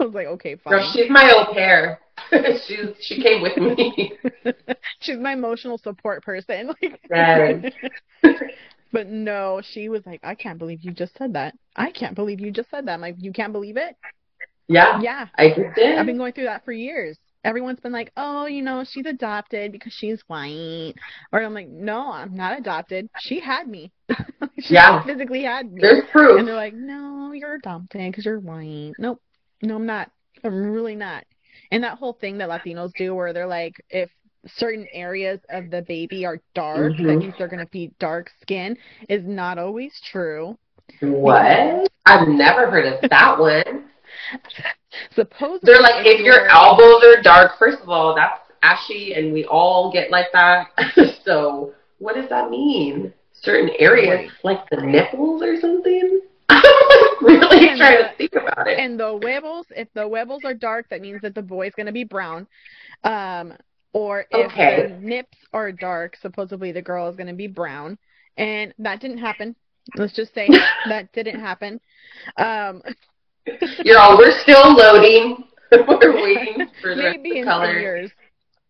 [0.05, 0.73] was like, okay, fine.
[0.75, 2.01] Girl, she's my au pair.
[2.67, 4.13] she, she came with me.
[5.01, 6.69] She's my emotional support person.
[6.83, 7.73] Like, Yes.
[8.93, 11.55] but no, she was like, I can't believe you just said that.
[11.77, 12.95] I can't believe you just said that.
[12.95, 13.97] I'm like, you can't believe it?
[14.69, 15.01] Yeah.
[15.01, 15.99] Yeah, I did.
[15.99, 17.19] I've been going through that for years.
[17.45, 20.95] Everyone's been like, oh, you know, she's adopted because she's white.
[21.31, 23.09] Or I'm like, no, I'm not adopted.
[23.21, 23.93] She had me.
[24.61, 25.05] she Yeah.
[25.05, 25.83] physically had me.
[25.83, 26.39] There's proof.
[26.39, 28.93] And they're like, no, you're adopted because you're white.
[28.99, 29.21] Nope.
[29.63, 30.11] No, I'm not.
[30.43, 31.25] I'm really not.
[31.71, 34.11] And that whole thing that Latinos do where they're like, if
[34.47, 37.19] certain areas of the baby are dark, that Mhm.
[37.19, 38.77] means they're going to be dark skin
[39.09, 40.57] is not always true.
[41.01, 41.89] What?
[42.07, 43.91] I've never heard of that one.
[45.15, 49.45] Supposedly, They're like, if your elbows are dark, first of all, that's ashy, and we
[49.45, 50.69] all get like that.
[51.25, 53.13] so, what does that mean?
[53.33, 56.21] Certain areas, like the nipples or something?
[57.21, 58.79] Really And trying the- to think about it.
[58.79, 61.93] And the huevos, if the huevos are dark, that means that the boy's going to
[61.93, 62.47] be brown.
[63.05, 63.55] Um,
[63.93, 64.83] or if Okay.
[64.89, 67.97] the nips are dark, supposedly the girl is going to be brown.
[68.37, 69.55] And that didn't happen.
[69.97, 70.49] Let's just say
[70.89, 71.81] that didn't happen.
[72.37, 72.83] Um,
[73.85, 75.45] You're all, we're still loading.
[75.73, 77.79] we're waiting for the rest of maybe the in color.
[77.79, 78.11] years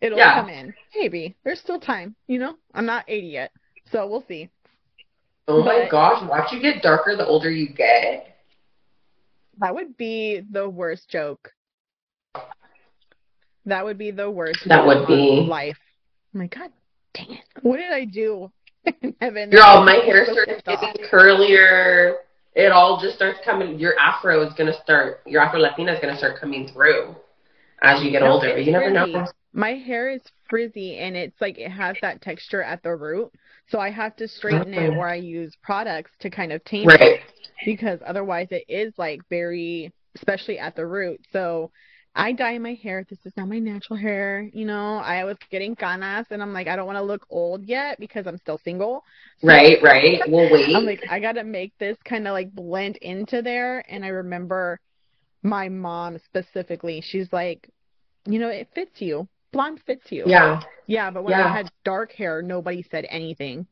[0.00, 0.40] it'll Yeah.
[0.40, 0.74] come in.
[0.96, 2.14] Maybe there's still time.
[2.26, 3.52] You know, I'm not 80 yet,
[3.90, 4.48] so we'll see.
[5.46, 8.38] Oh my But- gosh, watch you get darker the older you get.
[9.58, 11.52] That would be the worst joke.
[13.66, 14.60] That would be the worst.
[14.66, 15.46] That joke would be.
[15.48, 15.78] life.
[15.80, 16.70] Oh I'm like, God
[17.14, 17.44] dang it!
[17.62, 18.50] What did I do?
[19.20, 19.50] Heaven.
[19.52, 22.16] You're all, my hair So starts pissed getting curlier.
[22.54, 23.78] It all just starts coming.
[23.78, 25.22] Your afro is gonna start.
[25.26, 27.16] Your Afro Latina is gonna start coming through
[27.82, 28.58] as you get No, older.
[28.58, 29.12] You never frizzy.
[29.12, 29.26] know.
[29.52, 33.32] My hair is frizzy and it's like it has that texture at the root.
[33.68, 37.20] So I have to straighten it or I use products to kind of tame it
[37.64, 41.20] because otherwise it is like very, especially at the root.
[41.32, 41.70] So
[42.16, 43.04] I dye my hair.
[43.08, 44.48] This is not my natural hair.
[44.52, 47.64] You know, I was getting canas and I'm like, I don't want to look old
[47.64, 49.02] yet because I'm still single.
[49.38, 49.82] So Right.
[49.82, 50.20] Right.
[50.28, 50.74] We'll wait.
[50.76, 53.84] I'm like, I gotta make this kind of like blend into there.
[53.90, 54.78] And I remember
[55.42, 57.68] my mom specifically, she's like,
[58.26, 59.26] you know, it fits you.
[59.52, 60.24] Blonde fits you.
[60.26, 60.62] yeah.
[60.86, 61.48] Yeah, but when Yeah.
[61.48, 63.66] I had dark hair, nobody said anything.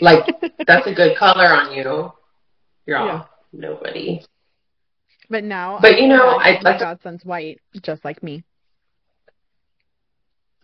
[0.00, 0.24] Like
[0.66, 2.12] that's a good color on you.
[2.86, 3.24] You're all Yeah.
[3.52, 4.22] nobody.
[5.32, 8.44] But now, But, you know, I- my that's- godson's white, just like me.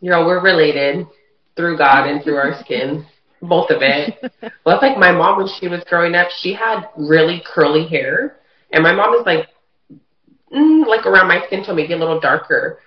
[0.03, 1.07] You're all we're related
[1.57, 3.07] through God and through our skin.
[3.41, 4.15] Both of it.
[4.65, 8.37] Well, it's like my mom when she was growing up, she had really curly hair,
[8.71, 9.49] and my mom is like,
[10.53, 12.81] mm, like around my skin tone, maybe a little darker.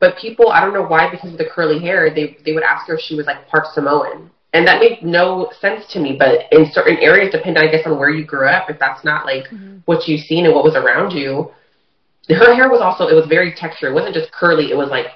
[0.00, 2.88] But people, I don't know why, because of the curly hair, they they would ask
[2.88, 6.16] her if she was like part Samoan, and that made no sense to me.
[6.18, 9.24] But in certain areas, depending, I guess, on where you grew up, if that's not
[9.24, 9.82] like Mhm.
[9.86, 11.50] what you've seen and what was around you,
[12.28, 13.90] her hair was also it was very textured.
[13.90, 15.06] It wasn't just curly; it was like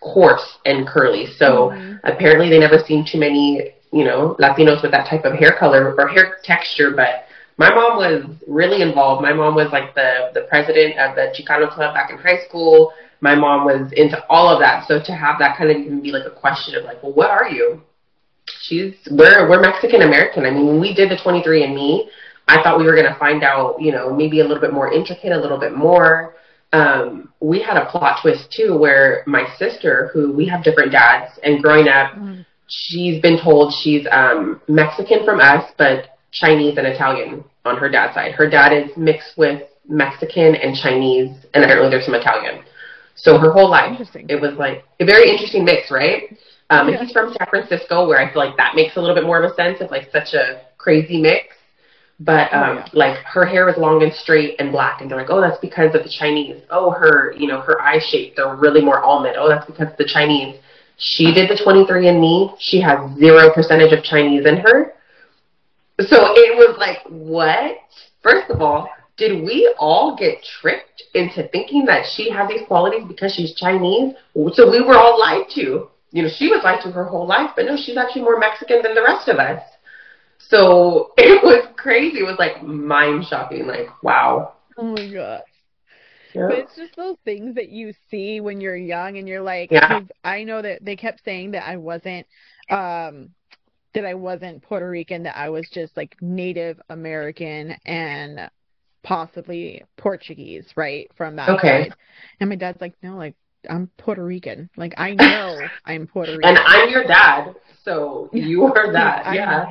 [0.00, 1.26] coarse and curly.
[1.26, 2.00] So Mhm.
[2.04, 5.94] apparently they never seen too many, you know, Latinos with that type of hair color
[5.98, 7.24] or hair texture, but
[7.56, 9.20] my mom was really involved.
[9.22, 12.92] My mom was like the the president of the Chicano club back in high school.
[13.20, 14.86] My mom was into all of that.
[14.86, 17.30] So to have that kind of even be like a question of like, well, what
[17.30, 17.82] are you?
[18.62, 20.44] She's we're we're Mexican American.
[20.46, 22.08] I mean, when we did the 23andMe,
[22.48, 24.92] I thought we were going to find out, you know, maybe a little bit more
[24.92, 26.34] intricate, a little bit more.
[26.72, 31.38] Um, we had a plot twist too, where my sister, who we have different dads,
[31.42, 32.44] and growing up, mm.
[32.66, 38.14] she's been told she's um, Mexican from us, but Chinese and Italian on her dad's
[38.14, 38.32] side.
[38.32, 42.62] Her dad is mixed with Mexican and Chinese, and apparently there's some Italian.
[43.14, 46.36] So her whole life, it was like a very interesting mix, right?
[46.70, 47.02] Um, yeah.
[47.02, 49.50] He's from San Francisco, where I feel like that makes a little bit more of
[49.50, 51.54] a sense of like such a crazy mix.
[52.20, 52.88] But oh, um, oh, yeah.
[52.92, 55.94] like her hair is long and straight and black, and they're like, oh, that's because
[55.94, 56.62] of the Chinese.
[56.70, 59.36] Oh, her, you know, her eye shape, they're really more almond.
[59.38, 60.58] Oh, that's because of the Chinese.
[60.98, 62.56] She did the 23andMe.
[62.58, 64.94] She has zero percentage of Chinese in her.
[66.00, 67.76] So it was like, what?
[68.20, 73.04] First of all, did we all get tricked into thinking that she had these qualities
[73.06, 74.14] because she's Chinese?
[74.54, 75.88] So we were all lied to.
[76.10, 78.82] You know, she was lied to her whole life, but no, she's actually more Mexican
[78.82, 79.62] than the rest of us.
[80.38, 82.20] So it was crazy.
[82.20, 83.66] It was like mind shocking.
[83.66, 84.54] Like, wow.
[84.76, 85.42] Oh my god.
[86.34, 90.00] But it's just those things that you see when you're young and you're like, yeah.
[90.22, 92.26] I know that they kept saying that I wasn't,
[92.70, 93.30] um,
[93.94, 98.50] that I wasn't Puerto Rican, that I was just like Native American and
[99.02, 101.10] possibly Portuguese, right?
[101.16, 101.88] From that okay.
[101.88, 101.94] side.
[102.40, 103.34] And my dad's like, no, like
[103.68, 104.70] I'm Puerto Rican.
[104.76, 106.56] Like I know I'm Puerto Rican.
[106.56, 107.54] And I'm your dad,
[107.84, 109.34] so you are that.
[109.34, 109.70] yeah.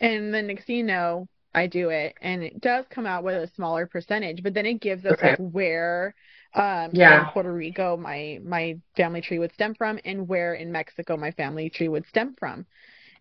[0.00, 3.34] And then next thing you know, I do it, and it does come out with
[3.34, 5.30] a smaller percentage, but then it gives us okay.
[5.30, 6.14] like where
[6.54, 7.20] um yeah.
[7.20, 11.30] in Puerto Rico my my family tree would stem from and where in Mexico my
[11.32, 12.64] family tree would stem from.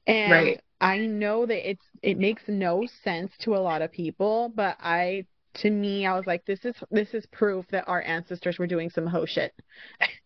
[0.06, 0.62] And right.
[0.80, 5.26] I know that it's it makes no sense to a lot of people, but I
[5.58, 8.90] to me I was like this is this is proof that our ancestors were doing
[8.90, 9.54] some ho shit.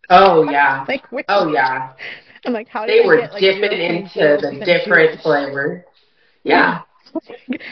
[0.09, 0.85] Oh yeah.
[0.87, 1.93] like oh yeah.
[2.45, 5.23] I'm like how did they were get, like, dipping into the different Jewish?
[5.23, 5.85] flavor.
[6.43, 6.81] Yeah.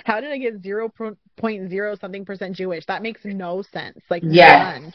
[0.05, 0.93] How did I get zero
[1.37, 2.85] point zero something percent Jewish?
[2.85, 3.97] That makes no sense.
[4.07, 4.79] Like yes.
[4.79, 4.93] none.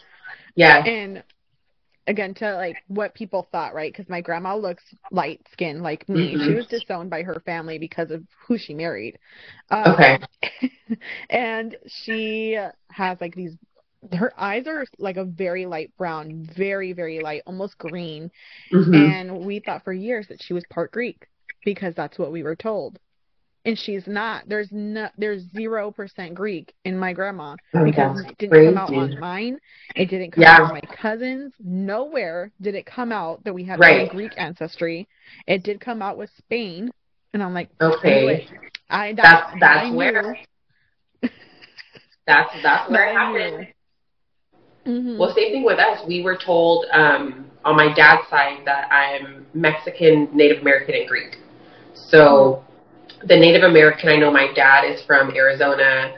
[0.54, 0.84] Yeah.
[0.84, 1.24] And
[2.07, 3.92] again to like what people thought, right?
[3.92, 6.34] Because my grandma looks light skinned like me.
[6.34, 6.46] Mm-hmm.
[6.46, 9.18] She was disowned by her family because of who she married.
[9.70, 10.18] Um, okay.
[11.30, 12.59] and she
[12.90, 13.57] has like these.
[14.12, 18.30] Her eyes are like a very light brown, very very light, almost green.
[18.72, 18.94] Mm-hmm.
[18.94, 21.26] And we thought for years that she was part Greek
[21.64, 22.98] because that's what we were told
[23.64, 24.44] and she's not.
[24.46, 28.74] There's no, there's zero percent Greek in my grandma oh, because it didn't crazy.
[28.74, 29.58] come out on mine.
[29.96, 30.56] It didn't come yeah.
[30.56, 31.52] out on my cousins.
[31.60, 34.10] Nowhere did it come out that we had right.
[34.10, 35.08] Greek ancestry.
[35.46, 36.90] It did come out with Spain,
[37.32, 38.48] and I'm like, okay,
[38.90, 40.38] I, that's that's, that's I where.
[42.26, 43.68] that's that's where it happened.
[44.86, 45.18] Mm-hmm.
[45.18, 46.00] Well, same thing with us.
[46.06, 51.36] We were told um, on my dad's side that I'm Mexican, Native American, and Greek.
[51.94, 52.18] So.
[52.18, 52.70] Mm-hmm
[53.26, 56.16] the Native American, I know my dad is from Arizona.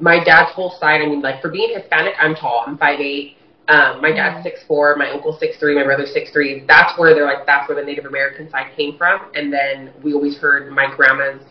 [0.00, 2.64] My dad's whole side, I mean, like for being Hispanic, I'm tall.
[2.66, 3.36] I'm five eight.
[3.68, 4.42] Um, my dad's mm-hmm.
[4.42, 6.64] six four, my uncle's six three, my brother's six three.
[6.66, 9.30] That's where they're like that's where the Native American side came from.
[9.34, 11.42] And then we always heard my grandma's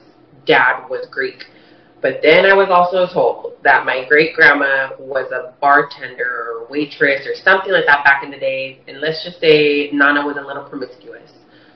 [0.46, 1.46] dad was Greek.
[2.02, 7.28] But then I was also told that my great grandma was a bartender or waitress
[7.28, 8.82] or something like that back in the day.
[8.88, 11.32] And let's just say Nana was a little promiscuous.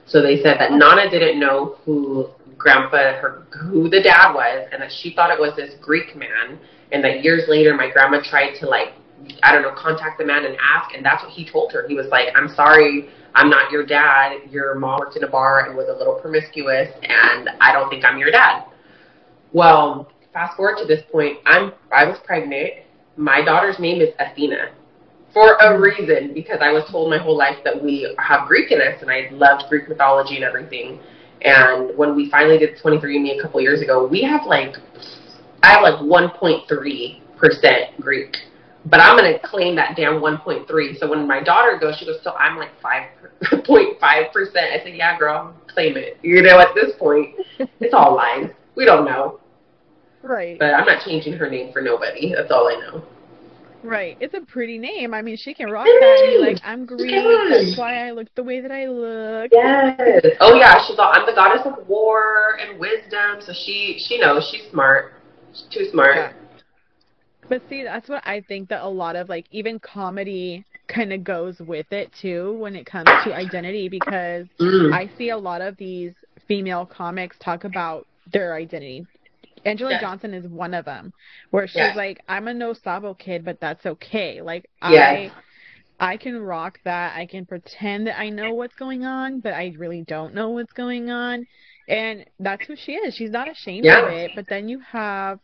[0.07, 4.81] So they said that Nana didn't know who grandpa her who the dad was and
[4.81, 6.59] that she thought it was this Greek man
[6.91, 8.93] and that years later my grandma tried to like
[9.43, 11.87] I don't know, contact the man and ask and that's what he told her.
[11.87, 14.39] He was like, I'm sorry, I'm not your dad.
[14.49, 18.03] Your mom worked in a bar and was a little promiscuous and I don't think
[18.03, 18.65] I'm your dad.
[19.53, 22.73] Well, fast forward to this point, I'm I was pregnant.
[23.17, 24.71] My daughter's name is Athena
[25.33, 28.79] for a reason because I was told my whole life that we have Greek in
[28.81, 30.99] us and I loved Greek mythology and everything.
[31.45, 34.75] And when we finally did 23andMe a couple years ago, we have like,
[35.61, 38.35] I have like 1.3% Greek.
[38.87, 40.99] But I'm going to claim that damn 1.3.
[40.99, 43.97] So when my daughter goes, she goes, so I'm like 5.5%.
[44.03, 46.17] I said, yeah, girl, claim it.
[46.23, 47.35] You know, at this point,
[47.79, 48.49] it's all lies.
[48.75, 49.39] We don't know.
[50.25, 50.57] Right.
[50.57, 52.33] But I'm not changing her name for nobody.
[52.33, 53.05] That's all I know.
[53.85, 54.17] Right.
[54.19, 55.13] It's a pretty name.
[55.13, 57.11] I mean, she can rock that and be like, I'm Greek.
[57.11, 59.51] That's why I look the way that I look.
[59.51, 60.25] Yes.
[60.39, 60.81] Oh yeah.
[60.85, 63.41] She's all, I'm the goddess of war and wisdom.
[63.41, 64.49] So she she knows.
[64.51, 65.13] She's smart.
[65.53, 66.15] She's too smart.
[66.15, 66.33] Yeah.
[67.47, 71.23] But see, that's what I think that a lot of like even comedy kind of
[71.23, 74.93] goes with it too when it comes to identity because mm.
[74.93, 76.13] I see a lot of these
[76.47, 79.05] female comics talk about their identity
[79.65, 80.01] Angelah Yes.
[80.01, 81.11] Johnson is one of them,
[81.51, 81.95] where she's Yes.
[81.95, 84.41] like, "I'm a no sabo kid, but that's okay.
[84.41, 85.31] Like Yes.
[85.99, 87.15] I, I can rock that.
[87.17, 90.73] I can pretend that I know what's going on, but I really don't know what's
[90.73, 91.45] going on."
[91.87, 93.15] And that's who she is.
[93.15, 94.03] She's not ashamed Yeah.
[94.05, 94.31] of it.
[94.35, 95.39] But then you have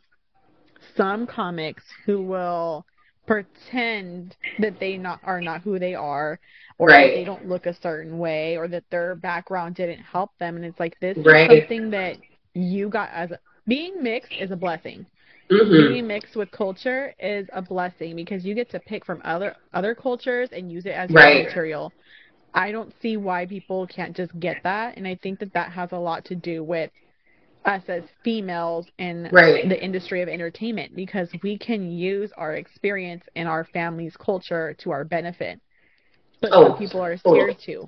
[0.96, 2.86] some comics who will
[3.28, 6.40] pretend that they not are not who they are
[6.80, 7.14] or Right.
[7.14, 10.66] that they don't look a certain way or that their background didn't help them and
[10.66, 11.50] it's like this Right.
[11.50, 12.18] is something that
[12.54, 15.06] you got as a, being mixed is a blessing.
[15.50, 19.56] Hmm being mixed with culture is a blessing because you get to pick from other
[19.74, 21.44] other cultures and use it as your Right.
[21.46, 21.94] material.
[22.54, 25.92] I don't see why people can't just get that and i think that that has
[25.92, 26.92] a lot to do with
[27.66, 29.68] us as females in Right.
[29.70, 34.92] the industry of entertainment because we can use our experience and our family's culture to
[34.92, 35.60] our benefit.
[36.42, 37.88] But Oh, some people are scared to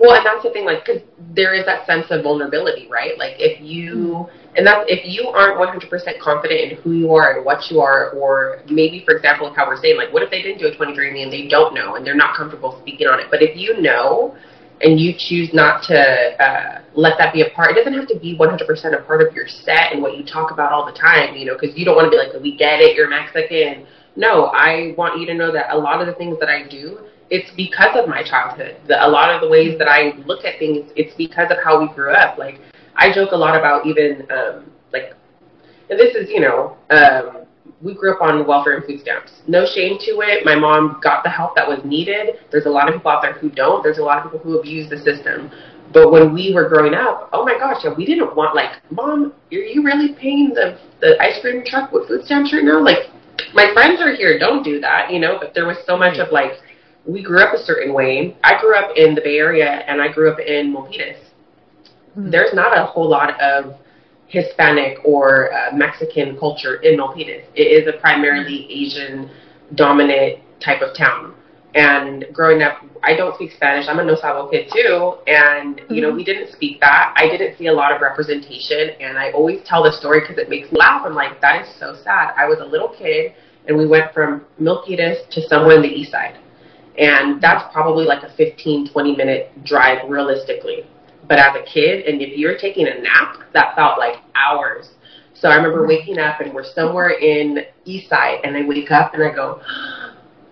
[0.00, 1.02] Well, and that's the thing, like, because
[1.34, 3.18] there is that sense of vulnerability, right?
[3.18, 5.90] Like, if you, and that's, if you aren't 100%
[6.20, 9.66] confident in who you are and what you are, or maybe, for example, like how
[9.66, 12.06] we're saying, like, what if they didn't do a 23andMe and they don't know and
[12.06, 13.26] they're not comfortable speaking on it?
[13.30, 14.36] But if you know
[14.80, 18.18] and you choose not to uh, let that be a part, it doesn't have to
[18.20, 21.34] be 100% a part of your set and what you talk about all the time,
[21.34, 23.86] you know, because you don't want to be like, we get it, you're Mexican.
[24.14, 27.00] No, I want you to know that a lot of the things that I do,
[27.30, 28.76] it's because of my childhood.
[28.86, 31.80] The, a lot of the ways that I look at things, it's because of how
[31.80, 32.38] we grew up.
[32.38, 32.60] Like,
[32.96, 35.14] I joke a lot about even, um, like,
[35.90, 37.46] and this is, you know, um,
[37.80, 39.42] we grew up on welfare and food stamps.
[39.46, 40.44] No shame to it.
[40.44, 42.40] My mom got the help that was needed.
[42.50, 43.82] There's a lot of people out there who don't.
[43.82, 45.50] There's a lot of people who abuse the system.
[45.92, 49.32] But when we were growing up, oh my gosh, yeah, we didn't want like, mom,
[49.52, 52.82] are you really paying the the ice cream truck with food stamps right now?
[52.82, 53.08] Like,
[53.54, 54.38] my friends are here.
[54.38, 55.38] Don't do that, you know.
[55.40, 56.52] But there was so much of like,
[57.08, 58.36] we grew up a certain way.
[58.44, 61.16] I grew up in the Bay Area, and I grew up in Milpitas.
[62.16, 62.30] Mhm.
[62.30, 63.74] There's not a whole lot of
[64.26, 67.44] Hispanic or uh, Mexican culture in Milpitas.
[67.54, 69.30] It is a primarily Asian
[69.74, 71.34] dominant type of town.
[71.74, 73.86] And growing up, I don't speak Spanish.
[73.88, 75.14] I'm a No Sabo kid too.
[75.26, 77.14] And, you know, we didn't speak that.
[77.16, 78.90] I didn't see a lot of representation.
[79.00, 81.02] And I always tell the story because it makes me laugh.
[81.04, 82.34] I'm like, that is so sad.
[82.36, 83.34] I was a little kid
[83.66, 86.38] and we went from Milpitas to somewhere in the east side.
[86.98, 90.84] And that's probably like a 15, 20 minute drive realistically.
[91.28, 94.90] But as a kid, and if you're taking a nap, that felt like hours.
[95.34, 99.14] So I remember waking up and we're somewhere in East Side, and I wake up
[99.14, 99.60] and I go,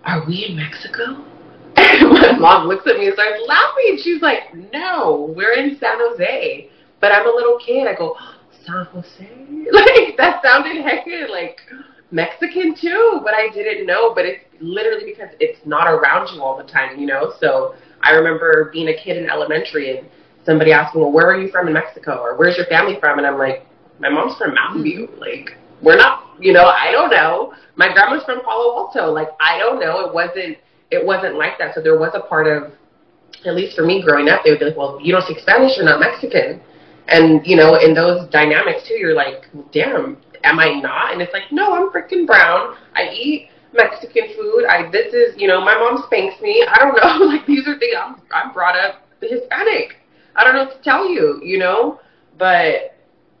[0.05, 1.25] "Are we in Mexico?"
[1.75, 3.99] And my mom looks at me and starts laughing.
[4.01, 6.69] She's like, "No, we're in San Jose."
[7.01, 7.87] But I'm a little kid.
[7.87, 8.15] I go,
[8.65, 9.29] "San Jose?"
[9.71, 11.59] Like that sounded heckin' like
[12.11, 14.13] Mexican too, but I didn't know.
[14.13, 17.33] But it's literally because it's not around you all the time, you know.
[17.39, 20.07] So I remember being a kid in elementary and
[20.45, 23.27] somebody asking, "Well, where are you from in Mexico?" or "Where's your family from?" and
[23.27, 23.65] I'm like,
[23.99, 25.19] "My mom's from Mountain View." Mm-hmm.
[25.19, 27.53] Like, we're not, you know, I don't know.
[27.75, 29.11] My grandma's from Palo Alto.
[29.11, 30.07] Like, I don't know.
[30.07, 30.57] It wasn't,
[30.89, 31.75] it wasn't like that.
[31.75, 32.71] So there was a part of,
[33.45, 35.75] at least for me growing up, they would be like, "Well, you don't speak Spanish,
[35.77, 36.61] you're not Mexican."
[37.09, 40.17] And you know, in those dynamics too, you're like, "Damn,
[40.47, 42.75] am I not?" And it's like, "No, I'm freaking brown.
[42.95, 44.65] I eat." Mexican food.
[44.65, 46.65] I this is you know my mom spanks me.
[46.67, 49.97] I don't know like these are things I'm I'm brought up Hispanic.
[50.35, 51.99] I don't know what to tell you, you know,
[52.37, 52.95] but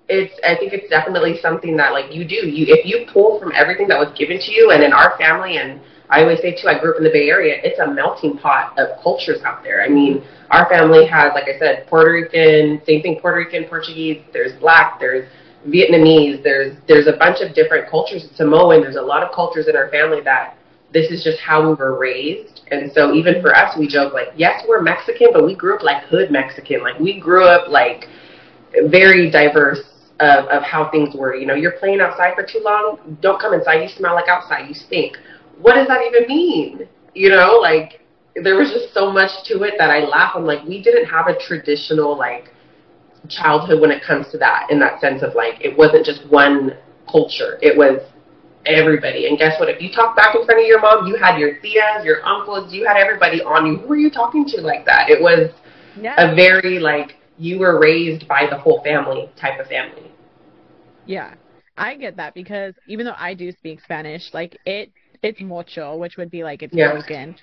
[0.09, 2.47] it's I think it's definitely something that like you do.
[2.47, 5.57] You if you pull from everything that was given to you, and in our family,
[5.57, 7.59] and I always say too, I grew up in the Bay Area.
[7.63, 9.83] It's a melting pot of cultures out there.
[9.83, 14.23] I mean, our family has, like I said, Puerto Rican, same thing, Puerto Rican, Portuguese.
[14.31, 14.99] There's Black.
[14.99, 15.29] There's
[15.67, 16.43] Vietnamese.
[16.43, 18.27] There's there's a bunch of different cultures.
[18.35, 18.81] Samoan.
[18.81, 20.57] There's a lot of cultures in our family that
[20.93, 22.61] this is just how we were raised.
[22.71, 25.83] And so even for us, we joke like, yes, we're Mexican, but we grew up
[25.83, 26.81] like hood Mexican.
[26.81, 28.05] Like we grew up like
[28.87, 29.81] very diverse
[30.19, 31.35] of, of how things were.
[31.35, 34.67] You know, you're playing outside for too long, don't come inside, you smell like outside,
[34.67, 35.17] you stink.
[35.59, 36.87] What does that even mean?
[37.13, 38.01] You know, like
[38.35, 40.33] there was just so much to it that I laugh.
[40.35, 42.53] I'm like, we didn't have a traditional like
[43.29, 46.77] childhood when it comes to that in that sense of like it wasn't just one
[47.09, 47.57] culture.
[47.61, 48.01] It was
[48.65, 49.27] everybody.
[49.27, 49.69] And guess what?
[49.69, 52.73] If you talk back in front of your mom, you had your tias, your uncles,
[52.73, 53.77] you had everybody on you.
[53.77, 55.09] Who were you talking to like that?
[55.09, 55.49] It was
[56.17, 60.11] a very like you were raised by the whole family type of family.
[61.05, 61.35] Yeah,
[61.77, 64.91] I get that because even though I do speak Spanish, like it,
[65.23, 66.77] it's mocho, which would be like it's Yeah.
[66.77, 67.35] broken.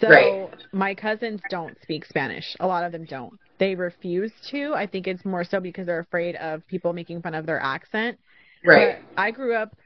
[0.00, 0.70] So Right.
[0.72, 2.56] my cousins don't speak Spanish.
[2.60, 3.38] A lot of them don't.
[3.62, 4.74] They refuse to.
[4.74, 8.18] I think it's more so because they're afraid of people making fun of their accent.
[8.64, 8.96] Right.
[8.96, 9.76] But I grew up.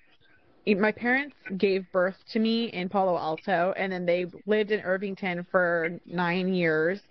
[0.67, 5.47] My parents gave birth to me in Palo Alto, and then they lived in Irvington
[5.51, 7.03] for nine years,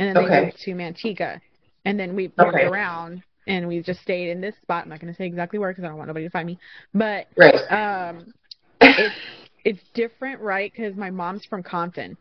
[0.00, 0.46] and then they Okay.
[0.46, 1.40] moved to Manteca,
[1.84, 2.64] and then we moved Okay.
[2.64, 4.82] around and we just stayed in this spot.
[4.82, 6.58] I'm not going to say exactly where because I don't want nobody to find me.
[6.94, 7.54] But right.
[7.70, 8.34] um,
[8.82, 9.16] it's
[9.64, 10.72] it's different, right?
[10.74, 12.16] Because my mom's from Compton.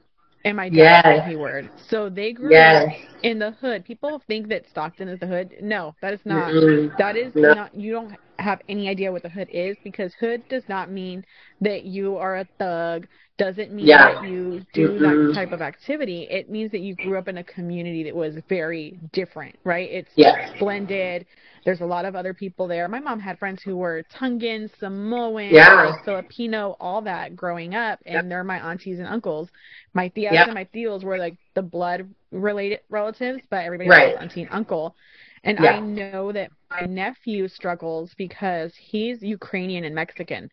[0.48, 1.04] And my dad yes.
[1.04, 1.70] from Hayward.
[1.90, 2.86] So they grew yes.
[2.88, 2.94] up
[3.24, 3.84] in the hood.
[3.84, 5.56] People think that Stockton is the hood.
[5.62, 6.54] No, that is not.
[6.54, 6.96] Mm-hmm.
[6.98, 7.54] That is no.
[7.54, 7.76] not.
[7.76, 11.26] You don't have any idea what the hood is because hood does not mean
[11.62, 13.08] that you are a thug
[13.38, 14.14] doesn't mean yeah.
[14.14, 15.28] that you do mm-hmm.
[15.28, 16.28] that type of activity.
[16.30, 19.90] It means that you grew up in a community that was very different, right?
[19.90, 20.52] It's yes.
[20.60, 21.26] blended.
[21.64, 22.88] There's a lot of other people there.
[22.88, 25.94] My mom had friends who were Tongan, Samoan, yeah.
[26.04, 28.30] Filipino, all that growing up, and yep.
[28.30, 29.50] they're my aunties and uncles.
[29.94, 30.48] My tias yep.
[30.48, 34.14] and my tios were like the blood related relatives, but everybody right.
[34.14, 34.96] else auntie and uncle.
[35.44, 35.72] And yeah.
[35.72, 40.50] I know that my nephew struggles because he's Ukrainian and Mexican.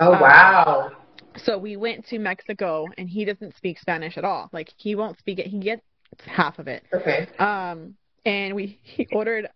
[0.00, 0.90] Oh um, wow.
[1.36, 4.50] So we went to Mexico and he doesn't speak Spanish at all.
[4.52, 5.46] Like he won't speak it.
[5.46, 5.82] He gets
[6.26, 6.84] half of it.
[6.92, 7.26] Okay.
[7.38, 7.94] Um
[8.24, 9.48] and we he ordered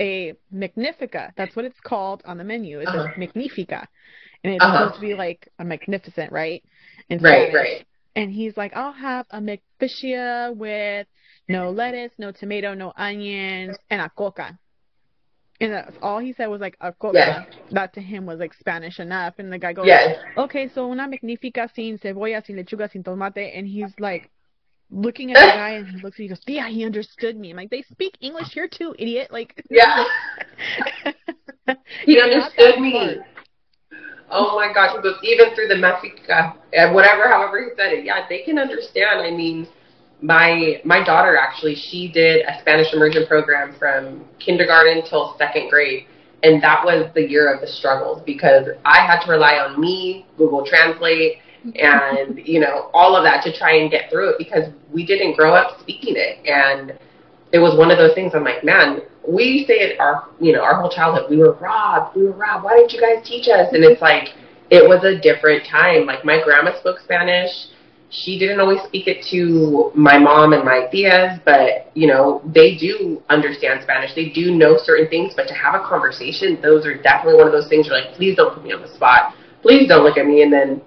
[0.00, 1.32] a Magnifica.
[1.36, 2.80] That's what it's called on the menu.
[2.80, 3.12] It's uh-huh.
[3.14, 3.88] a Magnifica.
[4.44, 4.78] And it's uh-huh.
[4.78, 6.62] supposed to be like a magnificent, right?
[7.08, 7.54] In right, Spanish.
[7.54, 7.86] right.
[8.14, 11.06] And he's like, I'll have a McFishia with
[11.48, 14.58] no lettuce, no tomato, no onions, and a coca.
[15.60, 17.18] And that's all he said was like a coca.
[17.18, 17.46] Yes.
[17.72, 19.34] That to him was like Spanish enough.
[19.38, 20.16] And the guy goes, yes.
[20.36, 23.58] okay, so una magnífica sin cebolla, sin lechuga, sin tomate.
[23.58, 24.30] And he's like
[24.90, 27.50] looking at the guy and he looks at me, he goes, yeah, he understood me.
[27.50, 29.32] I'm like, they speak English here too, idiot.
[29.32, 30.04] Like, yeah.
[32.04, 33.16] he understood me.
[34.30, 38.04] Oh my gosh, even through the Mexica, and whatever, however he said it.
[38.04, 39.20] Yeah, they can understand.
[39.22, 39.66] I mean,
[40.20, 46.06] my my daughter actually she did a Spanish immersion program from kindergarten till second grade,
[46.42, 50.26] and that was the year of the struggles because I had to rely on me,
[50.36, 51.38] Google Translate,
[51.76, 55.36] and you know all of that to try and get through it because we didn't
[55.36, 56.98] grow up speaking it, and
[57.52, 58.32] it was one of those things.
[58.34, 62.16] I'm like, man, we say it our you know our whole childhood we were robbed,
[62.16, 62.64] we were robbed.
[62.64, 63.72] Why didn't you guys teach us?
[63.72, 64.30] And it's like
[64.70, 66.06] it was a different time.
[66.06, 67.50] Like my grandma spoke Spanish
[68.10, 72.76] she didn't always speak it to my mom and my tias, but you know they
[72.76, 74.14] do understand Spanish.
[74.14, 77.52] They do know certain things, but to have a conversation, those are definitely one of
[77.52, 77.86] those things.
[77.86, 79.34] You're like, please don't put me on the spot.
[79.60, 80.42] Please don't look at me.
[80.42, 80.80] And then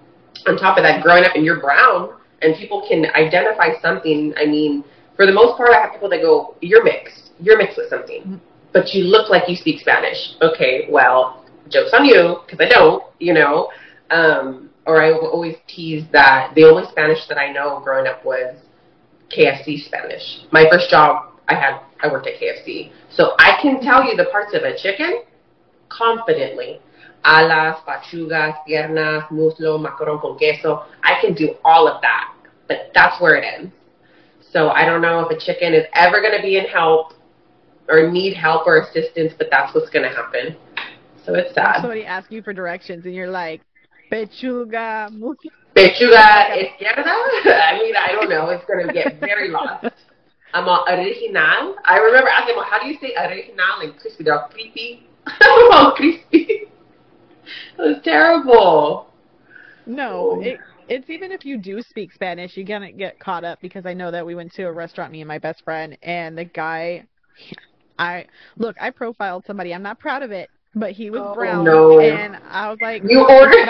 [0.47, 4.33] on top of that, growing up and you're brown, and people can identify something.
[4.37, 4.83] I mean,
[5.15, 7.31] for the most part, I have people that go, "You're mixed.
[7.39, 8.41] You're mixed with something,
[8.73, 13.03] but you look like you speak Spanish." Okay, well, jokes on you because I don't.
[13.19, 13.69] You know.
[14.09, 18.55] Um, or I always tease that the only Spanish that I know growing up was
[19.29, 20.45] KFC Spanish.
[20.51, 22.91] My first job I had, I worked at KFC.
[23.11, 25.23] So I can tell you the parts of a chicken
[25.89, 26.79] confidently.
[27.23, 30.85] Alas, pechugas, piernas, muslo, macaron con queso.
[31.03, 32.33] I can do all of that,
[32.67, 33.73] but that's where it ends.
[34.51, 37.13] So I don't know if a chicken is ever going to be in help
[37.87, 40.57] or need help or assistance, but that's what's going to happen.
[41.25, 41.81] So it's sad.
[41.81, 43.61] Somebody asks you for directions, and you're like,
[44.11, 45.09] Pechuga.
[45.75, 47.05] Pechuga izquierda?
[47.45, 48.49] I mean, I don't know.
[48.49, 49.85] It's going to get very lost.
[50.53, 51.75] I'm on original.
[51.85, 54.25] I remember asking him, how do you say original and crispy?
[54.25, 55.07] They're all creepy.
[55.41, 56.47] oh, crispy.
[57.77, 59.07] It was terrible.
[59.85, 60.41] No, oh.
[60.41, 63.85] it, it's even if you do speak Spanish, you're going to get caught up because
[63.85, 66.45] I know that we went to a restaurant, me and my best friend, and the
[66.45, 67.07] guy,
[67.97, 68.25] I,
[68.57, 69.73] look, I profiled somebody.
[69.73, 71.65] I'm not proud of it, but he was oh, brown.
[71.65, 71.99] No.
[71.99, 73.67] And I was like, You ordered?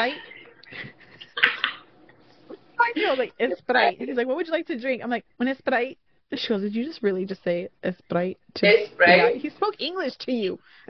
[2.80, 3.97] I know, like it's Sprite.
[3.99, 5.99] He's like, "What would you like to drink?" I'm like, "When it's Sprite."
[6.34, 9.38] She goes, "Did you just really just say Sprite to Sprite?
[9.38, 10.60] He spoke English to you."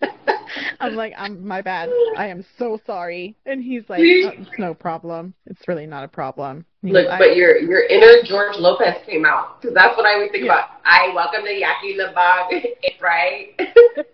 [0.80, 1.90] I'm like, "I'm my bad.
[2.16, 5.34] I am so sorry." And he's like, oh, "It's no problem.
[5.46, 9.60] It's really not a problem." Look, goes, but your your inner George Lopez came out
[9.60, 10.52] because that's what I would think yeah.
[10.52, 10.68] about.
[10.84, 13.58] I welcome to Yaqui Labag, right?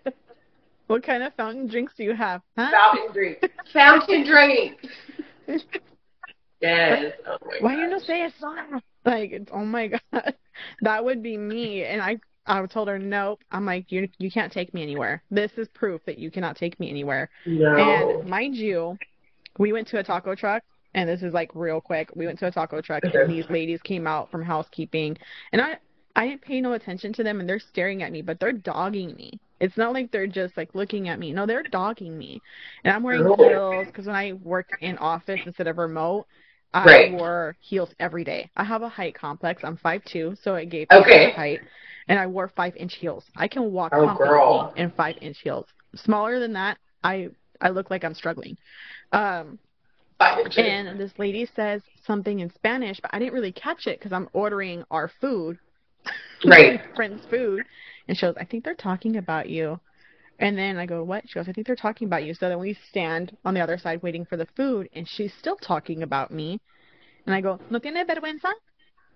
[0.87, 2.41] what kind of fountain drinks do you have?
[2.57, 2.71] Huh?
[2.71, 3.51] Fountain drink.
[3.73, 4.77] Fountain drink.
[6.61, 7.13] Yes.
[7.25, 8.81] Oh Why you not say a song?
[9.03, 10.35] Like, it's, oh my god,
[10.81, 11.83] that would be me.
[11.83, 13.41] And I, I told her, nope.
[13.51, 15.23] I'm like, you, you can't take me anywhere.
[15.29, 17.29] This is proof that you cannot take me anywhere.
[17.45, 18.19] No.
[18.19, 18.97] And mind you,
[19.59, 20.63] we went to a taco truck,
[20.93, 22.09] and this is like real quick.
[22.15, 25.17] We went to a taco truck, and these ladies came out from housekeeping,
[25.51, 25.77] and I,
[26.15, 29.15] I didn't pay no attention to them, and they're staring at me, but they're dogging
[29.15, 29.39] me.
[29.59, 31.31] It's not like they're just like looking at me.
[31.33, 32.41] No, they're dogging me.
[32.83, 36.25] And I'm wearing heels because when I worked in office instead of remote,
[36.73, 37.11] I right.
[37.11, 38.49] wore heels every day.
[38.57, 39.63] I have a height complex.
[39.63, 41.31] I'm five two, so it gave me okay.
[41.31, 41.59] height.
[42.07, 43.25] And I wore five inch heels.
[43.35, 44.73] I can walk oh, girl.
[44.75, 45.65] in five inch heels.
[45.95, 47.29] Smaller than that, I
[47.59, 48.57] I look like I'm struggling.
[49.11, 49.59] Um.
[50.55, 54.29] And this lady says something in Spanish, but I didn't really catch it because I'm
[54.33, 55.57] ordering our food,
[56.45, 56.79] right?
[56.95, 57.63] friend's food.
[58.07, 59.79] And she goes, I think they're talking about you.
[60.37, 61.23] And then I go, what?
[61.27, 62.33] She goes, I think they're talking about you.
[62.33, 65.55] So then we stand on the other side waiting for the food, and she's still
[65.55, 66.59] talking about me.
[67.25, 68.51] And I go, ¿no tienes vergüenza?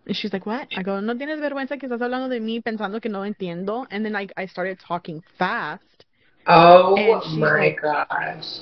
[0.08, 0.68] And she's like, what?
[0.76, 3.88] I go, ¿no tienes vergüenza que estás hablando de mí pensando que no entiendo?
[3.90, 6.06] And then I, I started talking fast.
[6.48, 8.60] Oh my like, gosh.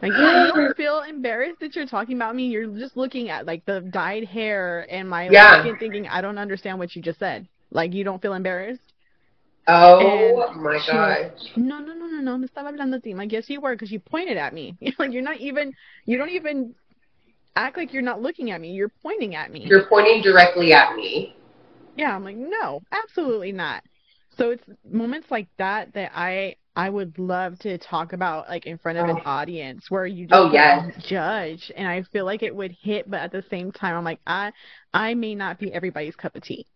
[0.00, 2.46] Like, you don't feel embarrassed that you're talking about me.
[2.46, 5.66] You're just looking at like the dyed hair and my yeah.
[5.66, 7.48] and thinking, I don't understand what you just said.
[7.70, 8.92] Like, you don't feel embarrassed.
[9.66, 11.32] Oh and my god.
[11.56, 12.38] No, no, no, no, no.
[12.38, 13.14] Me estaba hablando a ti.
[13.14, 14.76] Like, yes, you were because you pointed at me.
[14.98, 15.72] like, you're not even.
[16.04, 16.74] You don't even
[17.56, 18.72] act like you're not looking at me.
[18.72, 19.64] You're pointing at me.
[19.64, 21.34] You're pointing directly at me.
[21.96, 23.82] Yeah, I'm like, no, absolutely not.
[24.36, 28.78] So it's moments like that that I I would love to talk about like in
[28.78, 29.28] front of an oh.
[29.28, 31.04] audience where you oh, just oh, yes.
[31.08, 34.18] judge and I feel like it would hit but at the same time I'm like
[34.26, 34.52] I
[34.92, 36.66] I may not be everybody's cup of tea.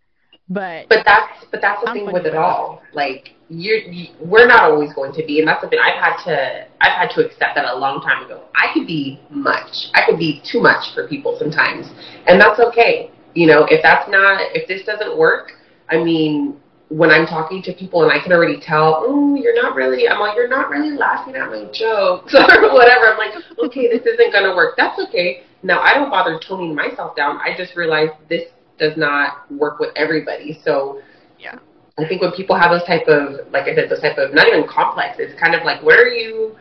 [0.50, 2.82] But but that's but that's the I'm thing with it all.
[2.94, 6.66] Like you're you, we're not always going to be, and that's something I've had to
[6.80, 8.44] I've had to accept that a long time ago.
[8.54, 9.90] I could be much.
[9.94, 11.90] I could be too much for people sometimes,
[12.26, 13.10] and that's okay.
[13.34, 15.52] You know, if that's not if this doesn't work,
[15.90, 19.74] I mean, when I'm talking to people and I can already tell, oh, you're not
[19.74, 20.08] really.
[20.08, 23.12] I'm like, you're not really laughing at my jokes or whatever.
[23.12, 23.34] I'm like,
[23.64, 24.76] okay, this isn't gonna work.
[24.78, 25.42] That's okay.
[25.62, 27.38] Now I don't bother toning myself down.
[27.38, 28.44] I just realize this
[28.78, 30.58] does not work with everybody.
[30.64, 31.00] So
[31.38, 31.58] yeah,
[31.98, 34.46] I think when people have those type of, like I said, those type of not
[34.46, 35.16] even complex.
[35.18, 36.56] It's kind of like where are you?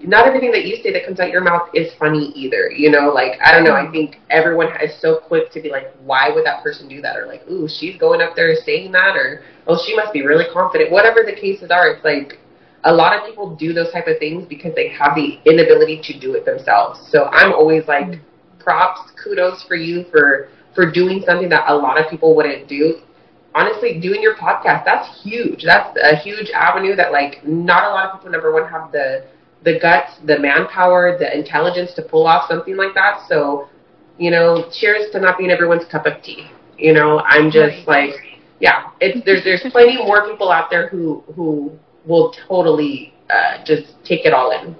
[0.00, 2.70] Not everything that you say that comes out your mouth is funny either.
[2.70, 3.74] You know, like I don't know.
[3.74, 7.16] I think everyone is so quick to be like, why would that person do that?
[7.16, 10.44] Or like, ooh, she's going up there saying that, or oh, she must be really
[10.52, 10.90] confident.
[10.90, 12.38] Whatever the cases are, it's like
[12.84, 16.20] a lot of people do those type of things because they have the inability to
[16.20, 17.00] do it themselves.
[17.10, 18.58] So I'm always like, mm-hmm.
[18.58, 23.00] props, kudos for you for for doing something that a lot of people wouldn't do.
[23.54, 25.64] Honestly, doing your podcast, that's huge.
[25.64, 29.24] That's a huge avenue that like not a lot of people number one have the
[29.62, 33.20] the guts, the manpower, the intelligence to pull off something like that.
[33.28, 33.68] So,
[34.18, 36.50] you know, cheers to not being everyone's cup of tea.
[36.76, 38.14] You know, I'm just like
[38.60, 41.72] yeah, it's there's there's plenty more people out there who who
[42.06, 44.74] will totally uh, just take it all in.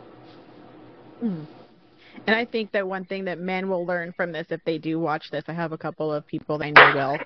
[1.23, 1.47] Mm.
[2.27, 4.99] And I think that one thing that men will learn from this if they do
[4.99, 7.19] watch this, I have a couple of people that I know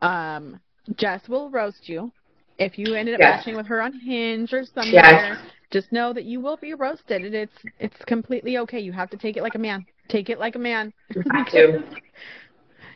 [0.00, 0.08] will.
[0.08, 0.60] Um,
[0.96, 2.12] Jess will roast you.
[2.58, 3.38] If you ended up yes.
[3.38, 5.38] matching with her on Hinge or somewhere, yes.
[5.70, 8.78] just know that you will be roasted and it's it's completely okay.
[8.78, 9.84] You have to take it like a man.
[10.08, 10.92] Take it like a man.
[11.14, 11.82] You have to.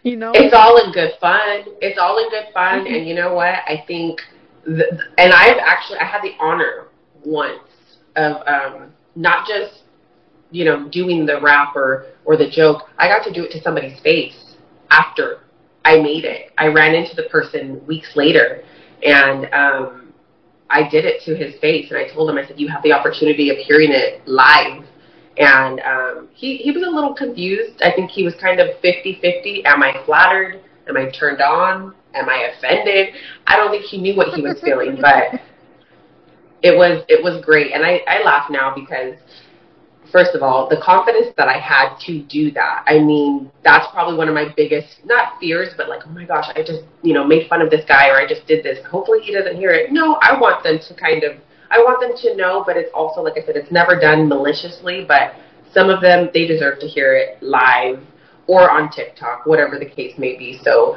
[0.05, 1.65] you know It's all in good fun.
[1.81, 2.95] It's all in good fun mm-hmm.
[2.95, 3.55] and you know what?
[3.67, 4.21] I think
[4.65, 6.89] the, and I've actually I had the honor
[7.25, 7.63] once
[8.15, 9.83] of um not just
[10.51, 13.63] you know, doing the rap or, or the joke, I got to do it to
[13.63, 14.57] somebody's face
[14.91, 15.41] after
[15.85, 16.53] I made it.
[16.59, 18.63] I ran into the person weeks later
[19.03, 20.13] and um,
[20.71, 22.93] I did it to his face and I told him, I said, you have the
[22.93, 24.85] opportunity of hearing it live.
[25.37, 27.81] And um, he, he was a little confused.
[27.83, 29.65] I think he was kind of 50-50.
[29.67, 30.63] Am I flattered?
[30.89, 31.95] Am I turned on?
[32.15, 33.15] Am I offended?
[33.47, 35.41] I don't think he knew what he was feeling, but
[36.63, 37.73] it was it was great.
[37.73, 39.15] And I, I laugh now because
[40.11, 42.85] first of all, the confidence that I had to do that.
[42.87, 46.47] I mean, that's probably one of my biggest, not fears, but like, oh my gosh,
[46.55, 48.85] I just, you know, made fun of this guy or I just did this.
[48.87, 49.93] Hopefully he doesn't hear it.
[49.93, 51.37] No, I want them to kind of,
[51.71, 55.05] I want them to know, but it's also, like I said, it's never done maliciously,
[55.07, 55.35] but
[55.73, 58.01] some of them, they deserve to hear it live
[58.47, 60.59] or on TikTok, whatever the case may be.
[60.63, 60.97] So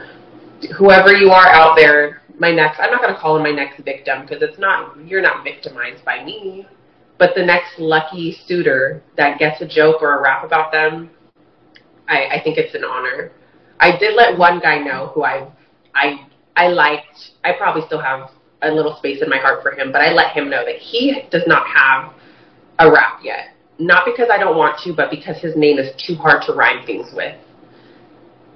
[0.78, 3.84] whoever you are out there, my next, I'm not going to call him my next
[3.84, 6.66] victim because it's not, you're not victimized by me
[7.22, 11.12] but the next lucky suitor that gets a joke or a rap about them,
[12.08, 13.32] I, I think it's an honor.
[13.80, 15.48] I did let one guy know who I
[15.94, 16.26] I
[16.56, 17.34] I liked.
[17.44, 18.32] I probably still have
[18.64, 21.22] a little space in my heart for him, but I let him know that he
[21.30, 22.12] does not have
[22.80, 23.54] a rap yet.
[23.78, 26.84] Not because I don't want to, but because his name is too hard to rhyme
[26.88, 27.38] things with.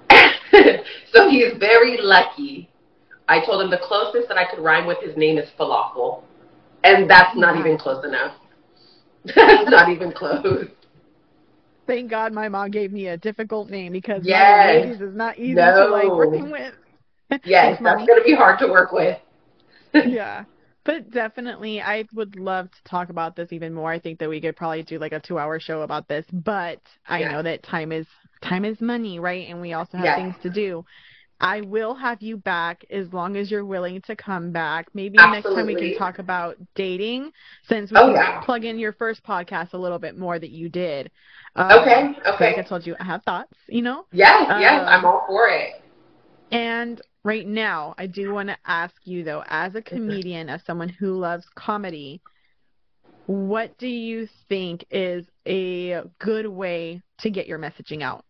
[1.14, 2.68] so he's very lucky.
[3.30, 6.24] I told him the closest that I could rhyme with his name is falafel.
[6.84, 8.36] And that's not even close enough.
[9.36, 10.68] not even close.
[11.88, 14.84] Thank God my mom gave me a difficult name because yes.
[14.84, 15.88] ladies is not easy no.
[15.88, 16.74] to like working with.
[17.44, 19.18] yes, that's going to be hard to work with.
[19.94, 20.46] yeah.
[20.84, 23.92] But definitely, I would love to talk about this even more.
[23.92, 26.26] I think that we could probably do like a two-hour show about this.
[26.32, 27.32] But I yeah.
[27.32, 28.06] know that time is
[28.44, 29.48] time is money, right?
[29.50, 30.86] And we also have things to do.
[31.40, 34.88] I will have you back as long as you're willing to come back.
[34.94, 35.42] Maybe Absolutely.
[35.42, 37.32] next time we can talk about dating
[37.68, 38.42] since we oh, yeah.
[38.42, 41.12] plug in your first podcast a little bit more that you did.
[41.56, 42.56] Um, okay, okay.
[42.56, 44.06] Like I told you, I have thoughts, you know?
[44.12, 45.82] Yes, yes, um, I'm all for it.
[46.52, 50.90] And right now, I do want to ask you though, as a comedian, as someone
[50.90, 52.22] who loves comedy,
[53.26, 58.24] what do you think is a good way to get your messaging out?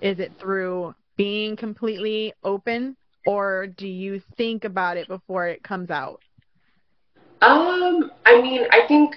[0.00, 2.96] Is it through being completely open
[3.26, 6.20] or do you think about it before it comes out?
[7.40, 9.16] Um, I mean, I think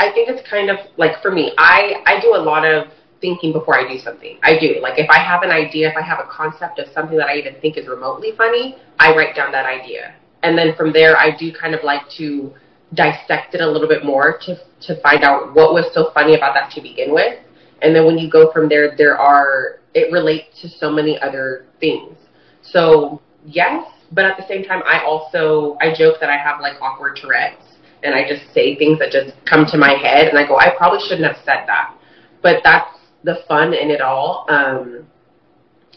[0.00, 2.88] I think it's kind of like for me, I I do a lot of
[3.20, 4.38] thinking before I do something.
[4.42, 4.76] I do.
[4.80, 7.36] Like if I have an idea, if I have a concept of something that I
[7.36, 10.14] even think is remotely funny, I write down that idea.
[10.42, 12.54] And then from there I do kind of like to
[12.94, 16.54] dissect it a little bit more to to find out what was so funny about
[16.54, 17.40] that to begin with.
[17.82, 21.66] And then when you go from there there are it relates to so many other
[21.80, 22.16] things.
[22.62, 26.80] So, yes, but at the same time I also I joke that I have like
[26.80, 27.64] awkward Tourette's
[28.02, 30.74] and I just say things that just come to my head and I go I
[30.76, 31.94] probably shouldn't have said that.
[32.42, 32.94] But that's
[33.24, 34.46] the fun in it all.
[34.48, 35.06] Um,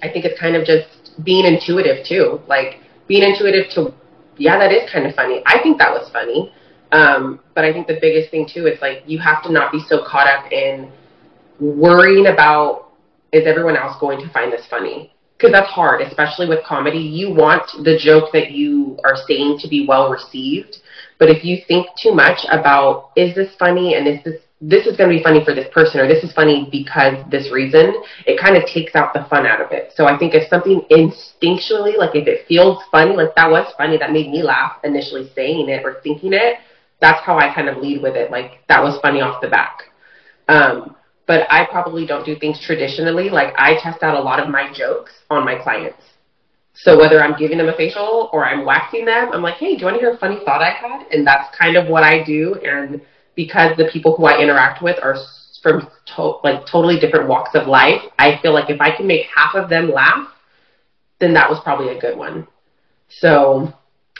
[0.02, 3.94] I think it's kind of just being intuitive too, like being intuitive to,
[4.38, 5.44] yeah, that is kind of funny.
[5.46, 6.52] I think that was funny.
[6.92, 9.80] Um, but I think the biggest thing too is like you have to not be
[9.88, 10.92] so caught up in
[11.60, 12.91] worrying about
[13.32, 15.14] is everyone else going to find this funny?
[15.38, 17.00] Because that's hard, especially with comedy.
[17.00, 20.78] You want the joke that you are saying to be well received,
[21.18, 24.96] but if you think too much about is this funny and is this this is
[24.96, 27.96] going to be funny for this person or this is funny because this reason,
[28.28, 29.92] it kind of takes out the fun out of it.
[29.96, 33.98] So I think if something instinctually, like if it feels funny, like that was funny,
[33.98, 36.58] that made me laugh initially saying it or thinking it,
[37.00, 38.30] that's how I kind of lead with it.
[38.30, 39.86] Like that was funny off the back.
[40.48, 40.96] Um,
[41.28, 43.30] but I probably don't do things traditionally.
[43.30, 46.02] Like I test out a lot of my jokes on my clients.
[46.74, 49.82] So whether I'm giving them a facial or I'm waxing them, I'm like, hey, do
[49.82, 51.08] you want to hear a funny thought I had?
[51.12, 52.56] And that's kind of what I do.
[52.56, 53.02] And
[53.36, 55.18] because the people who I interact with are
[55.62, 59.28] from to- like totally different walks of life, I feel like if I can make
[59.36, 60.28] half of them laugh,
[61.20, 62.48] then that was probably a good one.
[63.10, 63.74] So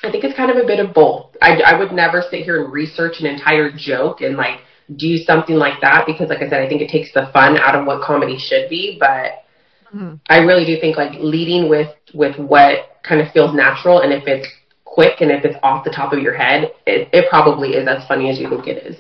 [0.04, 1.36] I think it's kind of a bit of both.
[1.42, 4.60] I, I would never sit here and research an entire joke and like
[4.96, 7.76] do something like that because, like I said, I think it takes the fun out
[7.76, 8.98] of what comedy should be.
[9.00, 9.44] But
[9.94, 10.16] mm-hmm.
[10.30, 14.28] I really do think like leading with with what kind of feels natural, and if
[14.28, 14.48] it's
[14.86, 18.06] quick and if it's off the top of your head, it, it probably is as
[18.08, 18.98] funny as you think it is.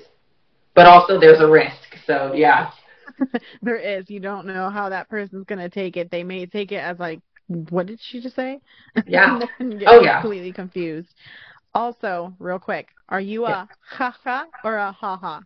[0.74, 1.98] But also, there's a risk.
[2.06, 2.72] So yeah.
[3.62, 4.10] there is.
[4.10, 6.10] You don't know how that person's gonna take it.
[6.12, 8.60] They may take it as like, what did she just say?
[9.06, 9.40] Yeah.
[9.60, 10.22] oh yeah.
[10.22, 11.10] Completely confused.
[11.74, 15.42] Also, real quick, are you a ha ha or a ha ha?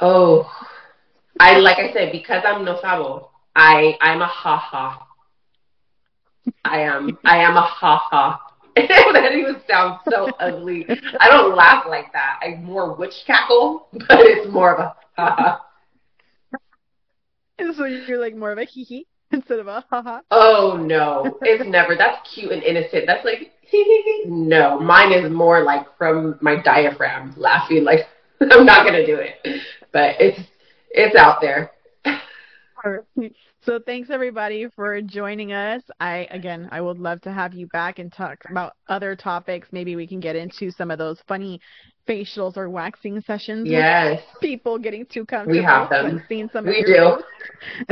[0.00, 0.50] Oh,
[1.38, 3.30] I like I said because I'm no sabo.
[3.54, 5.06] I I'm a ha ha.
[6.64, 8.40] I am I am a ha ha.
[8.76, 10.86] that even sounds so ugly.
[11.18, 12.38] I don't laugh like that.
[12.42, 15.66] I more witch cackle, but it's more of a ha ha.
[17.58, 20.20] And so you're like more of a hee hee instead of a ha ha.
[20.30, 21.94] Oh no, it's never.
[21.96, 23.04] That's cute and innocent.
[23.06, 24.24] That's like hee hee hee.
[24.30, 27.84] No, mine is more like from my diaphragm laughing.
[27.84, 28.06] Like
[28.40, 29.62] I'm not gonna do it,
[29.92, 30.40] but it's
[30.90, 31.72] it's out there.
[33.62, 35.82] So thanks everybody for joining us.
[36.00, 39.68] I again, I would love to have you back and talk about other topics.
[39.70, 41.60] Maybe we can get into some of those funny
[42.08, 43.68] facials or waxing sessions.
[43.68, 44.22] Yes.
[44.40, 45.58] people getting too comfortable.
[45.58, 46.22] We have them.
[46.26, 46.64] Seen some.
[46.64, 47.18] We do.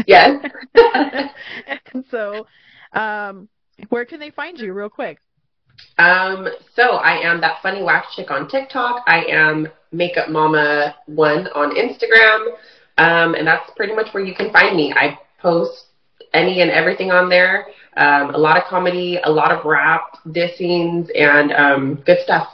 [0.07, 0.43] yes.
[1.93, 2.47] and so,
[2.95, 3.47] um,
[3.91, 5.19] where can they find you, real quick?
[5.99, 9.05] Um, so I am that funny wax chick on TikTok.
[9.07, 12.55] I am Makeup Mama One on Instagram.
[12.99, 14.93] Um, and that's pretty much where you can find me.
[14.93, 15.87] I post
[16.35, 17.67] any and everything on there.
[17.97, 22.49] Um, a lot of comedy, a lot of rap, dissings, and um, good stuff.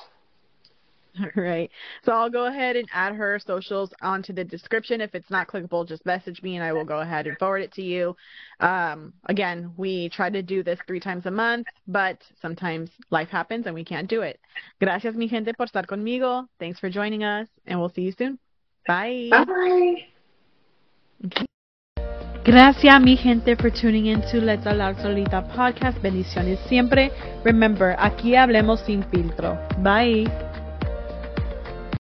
[1.21, 1.71] All right.
[2.05, 5.01] So I'll go ahead and add her socials onto the description.
[5.01, 7.73] If it's not clickable, just message me and I will go ahead and forward it
[7.75, 8.17] to you.
[8.61, 13.67] Um, again, we try to do this three times a month, but sometimes life happens
[13.67, 14.41] and we can't do it.
[14.81, 16.47] Gracias, mi gente, por estar conmigo.
[16.59, 18.39] Thanks for joining us, and we'll see you soon.
[18.87, 19.29] Bye.
[19.31, 20.07] Bye.
[21.27, 21.47] Okay.
[22.45, 25.99] Gracias, mi gente, for tuning in to Let's Hablar Solita podcast.
[26.03, 27.11] Bendiciones siempre.
[27.43, 29.59] Remember, aquí hablemos sin filtro.
[29.79, 30.54] Bye.